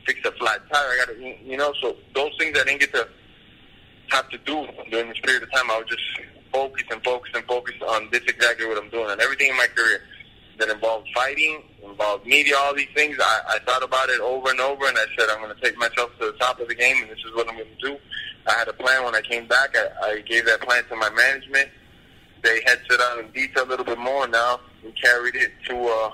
[0.05, 0.89] fix a flat tire.
[0.89, 1.73] I got to, you know.
[1.81, 3.09] So those things I didn't get to
[4.09, 5.71] have to do during this period of time.
[5.71, 6.03] I was just
[6.53, 9.67] focus and focus and focus on this exactly what I'm doing and everything in my
[9.69, 10.03] career
[10.59, 13.17] that involved fighting, involved media, all these things.
[13.21, 15.77] I, I thought about it over and over, and I said, I'm going to take
[15.77, 17.97] myself to the top of the game, and this is what I'm going to do.
[18.47, 19.77] I had a plan when I came back.
[19.77, 21.69] I, I gave that plan to my management.
[22.43, 24.27] They had set out in detail a little bit more.
[24.27, 26.11] Now we carried it to uh,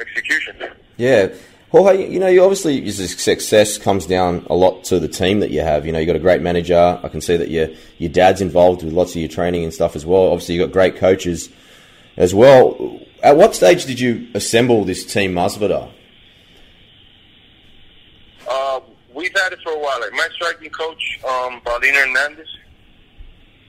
[0.00, 0.56] execution.
[0.96, 1.34] Yeah.
[1.70, 5.50] Jorge, you know, you obviously your success comes down a lot to the team that
[5.50, 5.86] you have.
[5.86, 7.00] You know, you got a great manager.
[7.02, 9.96] I can see that your your dad's involved with lots of your training and stuff
[9.96, 10.30] as well.
[10.30, 11.48] Obviously, you got great coaches
[12.18, 13.00] as well.
[13.22, 15.92] At what stage did you assemble this team Masvidal?
[18.48, 18.80] Uh,
[19.14, 20.00] we've had it for a while.
[20.00, 22.48] Like my striking coach, um, Paulino Hernandez,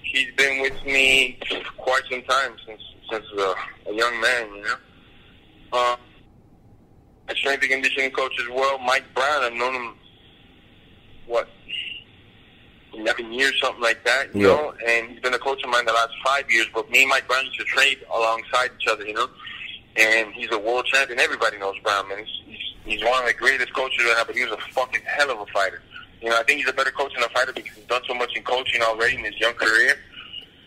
[0.01, 1.37] he's been with me
[1.77, 3.53] quite some time since since uh,
[3.87, 4.47] a young man.
[4.55, 4.75] You know,
[5.73, 5.95] uh,
[7.27, 9.43] my strength and conditioning coach as well, Mike Brown.
[9.43, 9.93] I've known him
[11.27, 11.47] what
[12.95, 14.33] eleven years, something like that.
[14.35, 14.47] You Yeah.
[14.55, 16.67] know, and he's been a coach of mine the last five years.
[16.73, 19.05] But me and Mike Brown used to trade alongside each other.
[19.05, 19.27] You know,
[19.95, 21.19] and he's a world champion.
[21.19, 22.19] Everybody knows Brown, man.
[22.19, 25.01] He's, he's he's one of the greatest coaches I have, but he was a fucking
[25.05, 25.81] hell of a fighter.
[26.21, 28.13] You know, I think he's a better coach than a fighter because he's done so
[28.13, 29.95] much in coaching already in his young career.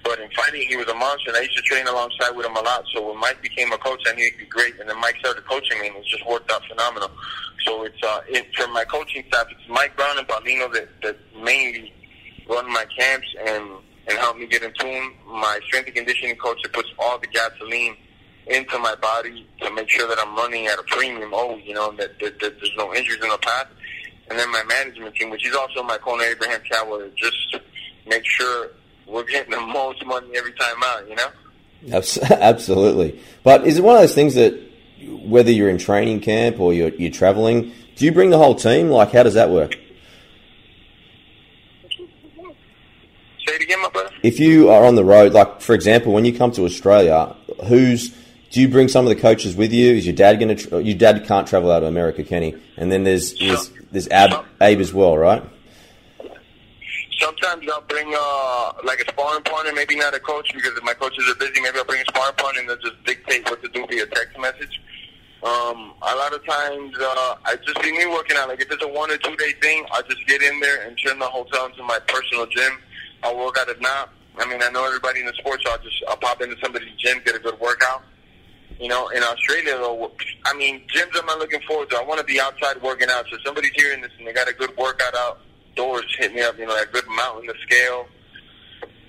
[0.05, 2.55] But in fighting, he was a monster, and I used to train alongside with him
[2.55, 2.85] a lot.
[2.95, 4.79] So when Mike became a coach, I knew he'd be great.
[4.79, 7.11] And then Mike started coaching me, and it just worked out phenomenal.
[7.65, 11.17] So it's uh, it, for my coaching staff, it's Mike Brown and Paulino that, that
[11.43, 11.93] mainly
[12.49, 13.69] run my camps and
[14.09, 15.13] and help me get in tune.
[15.27, 17.97] My strength and conditioning coach that puts all the gasoline
[18.47, 21.31] into my body to make sure that I'm running at a premium.
[21.33, 23.69] Oh, you know that, that, that there's no injuries in the past,
[24.31, 27.57] and then my management team, which is also my corner Abraham Kawa, just
[28.07, 28.71] make sure
[29.07, 31.09] we're getting the most money every time out.
[31.09, 31.29] You know.
[32.31, 34.67] Absolutely, but is it one of those things that
[35.07, 38.89] whether you're in training camp or you're, you're traveling, do you bring the whole team?
[38.89, 39.75] Like, how does that work?
[43.47, 44.11] Say it again, my brother.
[44.23, 48.13] If you are on the road, like for example, when you come to Australia, who's
[48.51, 49.95] do you bring some of the coaches with you?
[49.95, 50.69] Is your dad going to?
[50.69, 52.55] Tra- your dad can't travel out of America, can he?
[52.77, 55.43] And then there's there's, there's Ab, Abe as well, right?
[57.19, 60.93] Sometimes I'll bring uh, like a sparring partner, maybe not a coach because if my
[60.95, 61.61] coaches are busy.
[61.61, 64.39] Maybe I'll bring a sparring partner and they'll just dictate what to do via text
[64.39, 64.81] message.
[65.43, 68.49] Um, a lot of times, uh, I just see me working out.
[68.49, 70.99] Like if it's a one or two day thing, I just get in there and
[71.05, 72.79] turn the hotel into my personal gym.
[73.23, 73.69] I'll work out.
[73.69, 76.41] If not, I mean, I know everybody in the sports, so I'll just I'll pop
[76.43, 78.03] into somebody's gym, get a good workout.
[78.79, 80.13] You know, in Australia, though,
[80.45, 81.97] I mean, gyms I'm not looking forward to.
[81.97, 83.25] I want to be outside working out.
[83.31, 86.59] So somebody's hearing this and they got a good workout outdoors, hit me up.
[86.59, 88.07] You know, a good mountain to scale,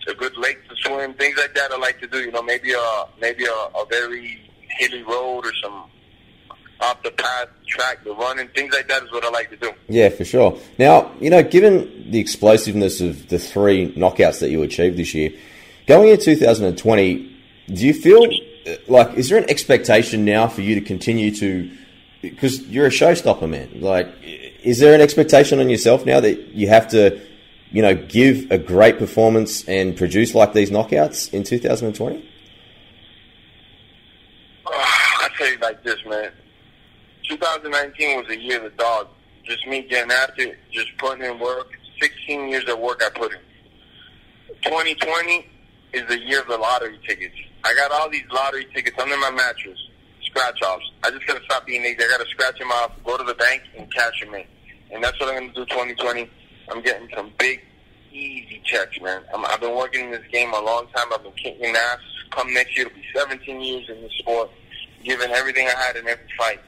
[0.08, 1.72] a good lake to swim, things like that.
[1.72, 2.20] I like to do.
[2.20, 5.90] You know, maybe a maybe a, a very hilly road or some
[6.80, 9.72] off the path track, the running, things like that is what I like to do.
[9.90, 10.58] Yeah, for sure.
[10.78, 15.32] Now, you know, given the explosiveness of the three knockouts that you achieved this year,
[15.88, 17.36] going into 2020,
[17.74, 18.30] do you feel
[18.88, 21.72] like is there an expectation now for you to continue to?
[22.22, 23.70] Because you're a showstopper, man.
[23.80, 24.08] Like,
[24.64, 27.22] is there an expectation on yourself now that you have to,
[27.72, 32.30] you know, give a great performance and produce like these knockouts in 2020?
[34.68, 36.32] I tell you like this, man
[37.28, 39.08] 2019 was a year of the dog.
[39.44, 41.72] Just me getting after it, just putting in work.
[42.02, 43.40] 16 years of work I put in.
[44.64, 45.50] 2020
[45.94, 47.36] is the year of the lottery tickets.
[47.64, 49.78] I got all these lottery tickets under my mattress,
[50.24, 50.86] scratch offs.
[51.04, 52.04] I just gotta stop being lazy.
[52.04, 54.46] I gotta scratch them off, go to the bank, and cash them in.
[54.92, 56.30] And that's what I'm gonna do 2020.
[56.70, 57.62] I'm getting some big,
[58.12, 59.22] easy checks, man.
[59.34, 61.08] I'm, I've been working in this game a long time.
[61.14, 62.00] I've been kicking ass.
[62.32, 64.50] Come next year, it'll be 17 years in this sport,
[65.04, 66.60] giving everything I had in every fight.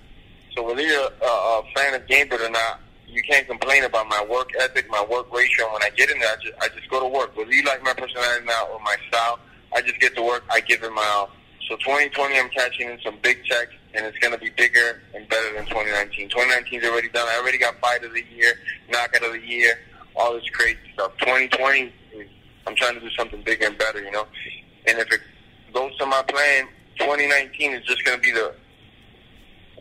[0.56, 4.24] So whether you're a, a fan of Gamebred or not, you can't complain about my
[4.30, 5.72] work ethic, my work ratio.
[5.74, 7.36] When I get in there, I just, I just go to work.
[7.36, 9.40] Whether you like my personality now or my style,
[9.74, 10.44] I just get to work.
[10.50, 11.32] I give it my all.
[11.68, 15.28] So 2020, I'm catching in some big checks, and it's going to be bigger and
[15.30, 16.30] better than 2019.
[16.30, 17.28] 2019 is already done.
[17.28, 18.54] I already got fight of the year,
[18.90, 19.80] knockout of the year,
[20.16, 21.12] all this crazy stuff.
[21.20, 21.94] 2020,
[22.66, 24.26] I'm trying to do something bigger and better, you know.
[24.88, 25.22] And if it
[25.74, 28.56] goes to my plan, 2019 is just going to be the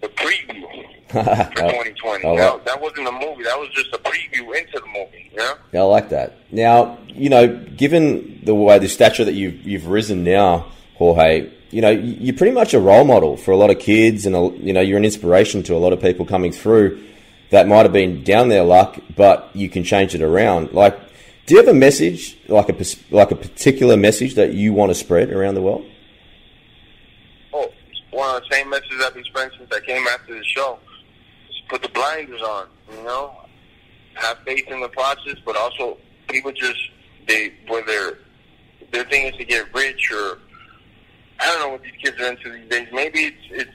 [0.00, 0.62] the preview
[1.08, 1.94] for 2020.
[2.24, 2.60] Oh, well.
[2.60, 3.44] Oh, that wasn't a movie.
[3.44, 5.30] That was just a preview into the movie.
[5.32, 5.54] Yeah.
[5.72, 6.36] Yeah, I like that.
[6.52, 11.80] Now, you know, given the way the stature that you've you've risen now, Jorge, you
[11.80, 14.72] know, you're pretty much a role model for a lot of kids, and a, you
[14.72, 17.02] know, you're an inspiration to a lot of people coming through
[17.50, 20.72] that might have been down their luck, but you can change it around.
[20.72, 20.98] Like,
[21.46, 24.94] do you have a message, like a like a particular message that you want to
[24.94, 25.86] spread around the world?
[27.52, 27.70] Oh,
[28.10, 30.78] one of the same messages I've been spreading since I came after the show.
[31.48, 33.34] Just put the blinders on, you know.
[34.14, 35.96] Have faith in the process, but also
[36.28, 36.78] people just
[37.26, 38.18] they whether
[38.90, 40.38] their thing is to get rich or
[41.40, 42.88] I don't know what these kids are into these days.
[42.92, 43.70] Maybe it's it's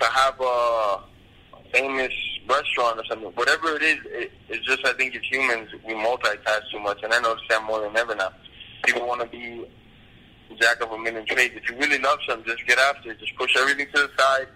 [0.00, 1.00] to have a
[1.72, 2.12] famous
[2.48, 3.32] restaurant or something.
[3.34, 7.12] Whatever it is, it, it's just I think as humans we multitask too much, and
[7.12, 8.30] I notice that more than ever now.
[8.84, 9.66] People want to be
[10.60, 11.54] jack of a million trades.
[11.56, 13.18] If you really love something, just get after it.
[13.18, 14.46] Just push everything to the side,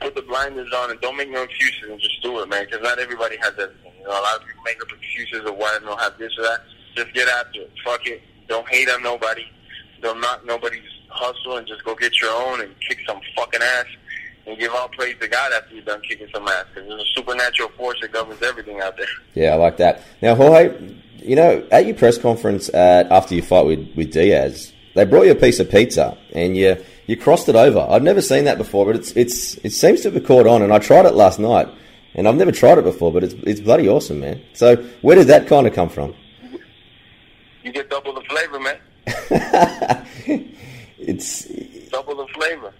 [0.00, 2.64] put the blinders on, and don't make no excuses and just do it, man.
[2.64, 3.92] Because not everybody has everything.
[3.98, 6.32] You know, a lot of people make up excuses of why they don't have this
[6.38, 6.60] or that.
[6.96, 7.72] Just get after it.
[7.84, 8.22] Fuck it.
[8.48, 9.44] Don't hate on nobody.
[10.02, 13.86] Don't knock nobody's hustle and just go get your own and kick some fucking ass
[14.46, 16.64] and give all praise to God after you're done kicking some ass.
[16.74, 19.06] Because there's a supernatural force that governs everything out there.
[19.34, 20.02] Yeah, I like that.
[20.22, 24.72] Now, Jorge, you know, at your press conference at, after your fight with, with Diaz,
[24.94, 26.76] they brought you a piece of pizza and you
[27.10, 27.84] you crossed it over.
[27.90, 30.62] I've never seen that before, but it's it's it seems to have caught on.
[30.62, 31.66] And I tried it last night,
[32.14, 34.40] and I've never tried it before, but it's it's bloody awesome, man.
[34.52, 36.14] So where did that kind of come from?
[37.64, 38.78] You get double the flavor, man.
[41.00, 41.46] it's
[41.90, 42.72] double the flavor.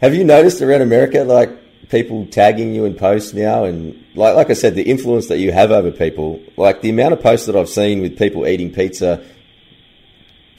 [0.00, 1.50] Have you noticed around America, like
[1.90, 5.52] people tagging you in posts now, and like like I said, the influence that you
[5.52, 9.22] have over people, like the amount of posts that I've seen with people eating pizza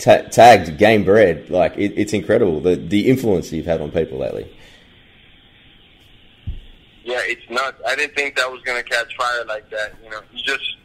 [0.04, 1.50] ta- tagged Gamebred.
[1.50, 4.56] Like it, it's incredible the the influence you've had on people lately.
[7.04, 7.78] Yeah, it's nuts.
[7.88, 9.94] I didn't think that was going to catch fire like that.
[10.04, 10.78] You know, you just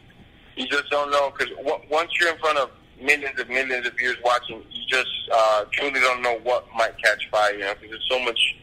[0.55, 3.93] you just don't know because w- once you're in front of millions of millions of
[3.97, 7.53] viewers watching, you just uh, truly don't know what might catch fire.
[7.53, 8.55] You know, because there's so much,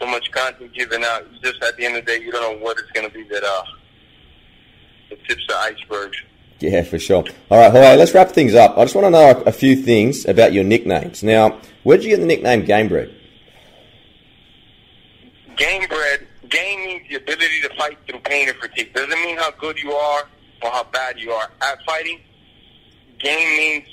[0.00, 1.26] so much content given out.
[1.32, 3.12] You just at the end of the day, you don't know what it's going to
[3.12, 3.62] be that uh,
[5.10, 6.14] that tips the iceberg.
[6.60, 7.24] Yeah, for sure.
[7.50, 8.78] All right, Jorge, let's wrap things up.
[8.78, 11.22] I just want to know a, few things about your nicknames.
[11.22, 13.12] Now, where did you get the nickname Gamebred?
[15.56, 18.92] Gamebred, game means the ability to fight through pain and fatigue.
[18.94, 20.28] Doesn't mean how good you are
[20.62, 22.20] or how bad you are at fighting.
[23.18, 23.88] Game means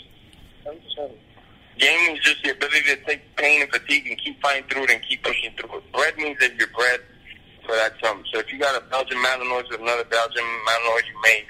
[1.78, 4.91] game means just the ability to take pain and fatigue and keep fighting through it
[4.91, 5.91] and keep pushing through it.
[5.91, 7.01] Bread means that you're bred
[7.66, 8.26] for that something.
[8.32, 11.47] So if you got a Belgian Malinois with another Belgian Malinois, you make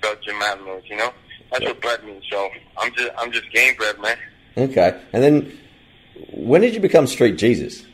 [0.00, 0.88] Belgian Malinois.
[0.88, 1.12] You know,
[1.50, 2.24] that's what bred means.
[2.30, 4.16] So I'm just I'm just game bred, man.
[4.56, 5.58] Okay, and then
[6.32, 7.84] when did you become Street Jesus?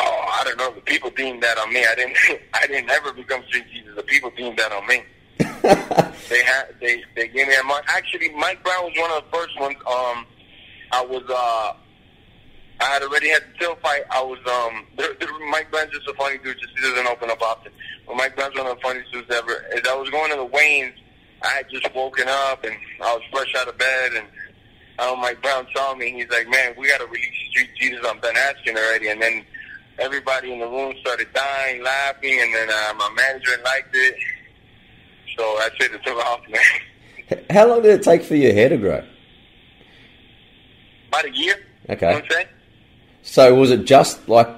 [0.00, 0.72] Oh, I don't know.
[0.72, 1.84] The people deemed that on me.
[1.84, 2.16] I didn't.
[2.54, 3.94] I didn't ever become Street Jesus.
[3.96, 5.02] The people deemed that on me.
[6.28, 6.74] they had.
[6.80, 7.84] They they gave me a mark.
[7.88, 9.76] Actually, Mike Brown was one of the first ones.
[9.86, 10.26] Um,
[10.92, 11.22] I was.
[11.28, 11.76] Uh,
[12.80, 14.02] I had already had the Till fight.
[14.10, 14.38] I was.
[14.46, 16.58] Um, the, the, Mike Brown's just a funny dude.
[16.58, 17.72] Just he doesn't open up often.
[18.08, 19.64] But Mike Brown's one of the funniest dudes ever.
[19.76, 20.94] As I was going to the weigh-ins,
[21.42, 24.26] I had just woken up and I was fresh out of bed and.
[25.00, 26.10] Um, Mike Brown saw me.
[26.10, 29.44] He's like, "Man, we got to release Street Jesus on Ben Askren already." And then
[30.00, 34.16] everybody in the room started dying, laughing, and then uh, my manager liked it.
[35.36, 35.94] So that's it.
[35.94, 37.40] It took off, man.
[37.50, 39.04] How long did it take for your hair to grow?
[41.08, 41.54] About a year.
[41.88, 42.46] Okay.
[43.22, 44.48] So was it just like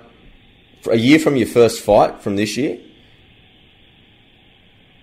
[0.91, 2.79] a year from your first fight from this year?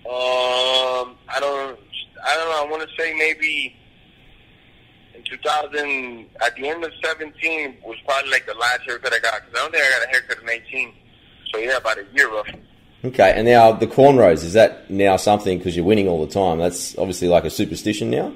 [0.07, 1.79] Um, I don't.
[2.25, 2.65] I don't know.
[2.65, 3.75] I want to say maybe
[5.13, 9.41] in 2000, at the end of 17 was probably like the last haircut I got
[9.41, 10.93] because I don't think I got a haircut in 18.
[11.51, 12.61] So yeah, about a year roughly.
[13.03, 16.57] Okay, and now the cornrows is that now something because you're winning all the time?
[16.57, 18.33] That's obviously like a superstition now.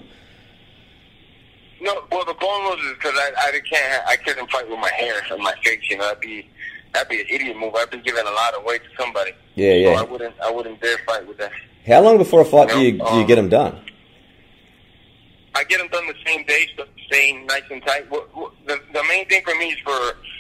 [1.82, 5.16] No, well the cornrows is because I, I can't I couldn't fight with my hair
[5.32, 5.80] and my face.
[5.90, 6.50] You know, that'd be
[6.94, 7.74] that'd be an idiot move.
[7.76, 9.32] I've been giving a lot of weight to somebody.
[9.56, 9.96] Yeah, yeah.
[9.96, 11.52] So I wouldn't I wouldn't dare fight with that.
[11.88, 13.82] How long before a fight you know, do you, um, do you get them done?
[15.56, 18.10] I get them done the same day, so staying nice and tight.
[18.10, 19.92] The, the main thing for me is for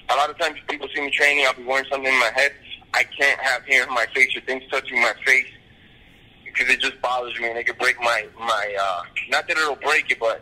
[0.09, 2.51] a lot of times people see me training, I'll be wearing something in my head.
[2.93, 5.47] I can't have hair in my face or things touching my face
[6.45, 8.75] because it just bothers me and it could break my my.
[8.81, 10.41] uh Not that it'll break it, but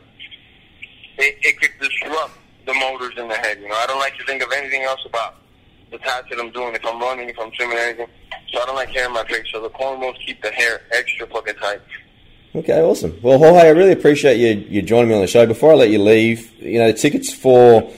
[1.18, 2.34] it, it could disrupt
[2.66, 3.60] the motors in the head.
[3.62, 5.36] You know, I don't like to think of anything else about
[5.92, 6.76] the tasks that I'm doing.
[6.76, 8.08] If I'm running, if I'm swimming, anything.
[8.52, 9.46] So I don't like hair in my face.
[9.52, 11.80] So the cornrows keep the hair extra fucking tight.
[12.56, 13.18] Okay, awesome.
[13.22, 15.46] Well, Jorge, I really appreciate you you joining me on the show.
[15.46, 17.92] Before I let you leave, you know, the tickets for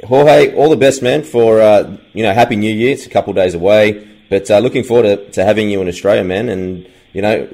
[0.05, 1.23] Jorge, all the best, man.
[1.23, 2.93] For uh, you know, Happy New Year.
[2.93, 4.07] It's a couple days away.
[4.29, 6.49] But uh, looking forward to, to having you in Australia, man.
[6.49, 7.47] And, you know,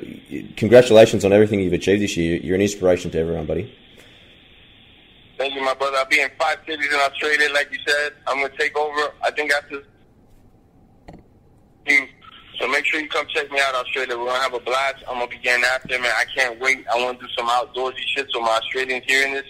[0.57, 2.38] congratulations on everything you've achieved this year.
[2.38, 3.76] You're an inspiration to everyone, buddy.
[5.38, 5.97] Thank you, my brother.
[5.97, 8.13] I'll be in five cities in Australia, like you said.
[8.28, 9.84] I'm going to take over, I think, after
[11.88, 12.07] you.
[12.59, 14.17] So make sure you come check me out, Australia.
[14.17, 15.03] We're going to have a blast.
[15.07, 16.11] I'm going to be getting after man.
[16.15, 16.86] I can't wait.
[16.88, 18.28] I want to do some outdoorsy shit.
[18.32, 19.45] So my Australians hearing this,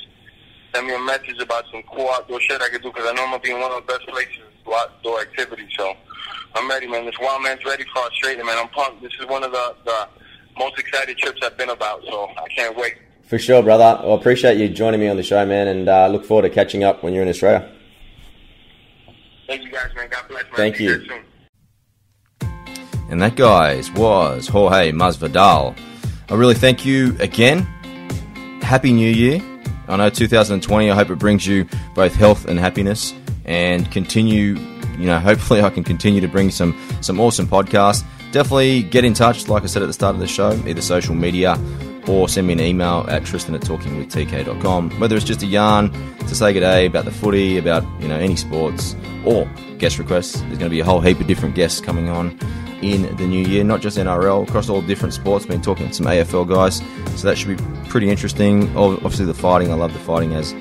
[0.73, 3.23] send me a message about some cool outdoor shit I can do because I know
[3.23, 5.69] I'm going to be in one of the best places to outdoor activities.
[5.77, 5.93] So
[6.55, 7.05] I'm ready, man.
[7.05, 8.57] This wild man's ready for Australia, man.
[8.57, 9.01] I'm pumped.
[9.01, 10.07] This is one of the, the
[10.57, 12.95] most excited trips I've been about, so I can't wait.
[13.23, 14.01] For sure, brother.
[14.03, 16.83] Well, appreciate you joining me on the show, man, and uh, look forward to catching
[16.83, 17.71] up when you're in Australia.
[19.47, 20.09] Thank you, guys, man.
[20.09, 20.53] God bless, man.
[20.55, 21.05] Thank you.
[23.09, 25.77] And that, guys, was Jorge Masvidal.
[26.29, 27.59] I really thank you again.
[28.61, 29.52] Happy New Year.
[29.87, 33.13] I know 2020, I hope it brings you both health and happiness
[33.45, 34.57] and continue
[34.97, 38.03] you know, hopefully I can continue to bring some some awesome podcasts.
[38.31, 41.15] Definitely get in touch, like I said at the start of the show, either social
[41.15, 41.57] media
[42.07, 44.99] or send me an email at tristan at talkingwithtk.com.
[44.99, 48.17] Whether it's just a yarn to say good day about the footy, about you know
[48.17, 48.95] any sports,
[49.25, 50.39] or guest requests.
[50.41, 52.37] There's going to be a whole heap of different guests coming on
[52.81, 55.45] in the new year, not just NRL, across all different sports.
[55.45, 56.81] Been talking to some AFL guys,
[57.19, 58.75] so that should be pretty interesting.
[58.75, 60.53] Obviously, the fighting, I love the fighting as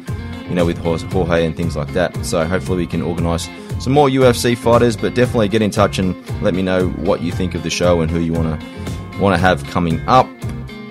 [0.48, 2.24] you know with Jorge and things like that.
[2.24, 3.48] So hopefully, we can organise
[3.80, 7.32] some more UFC fighters, but definitely get in touch and let me know what you
[7.32, 10.28] think of the show and who you want to want to have coming up.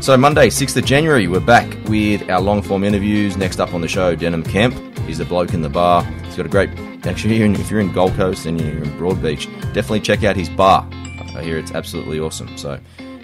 [0.00, 3.36] So, Monday, 6th of January, we're back with our long form interviews.
[3.36, 4.74] Next up on the show, Denan Kemp.
[5.00, 6.04] He's the bloke in the bar.
[6.30, 6.70] He's got a great.
[7.04, 10.88] Actually, if you're in Gold Coast and you're in Broadbeach, definitely check out his bar.
[10.92, 12.56] I hear it's absolutely awesome.
[12.56, 12.78] So,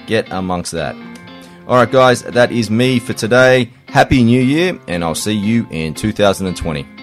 [0.09, 0.96] get amongst that.
[1.68, 3.70] All right, guys, that is me for today.
[3.86, 6.95] Happy New Year, and I'll see you in 2020.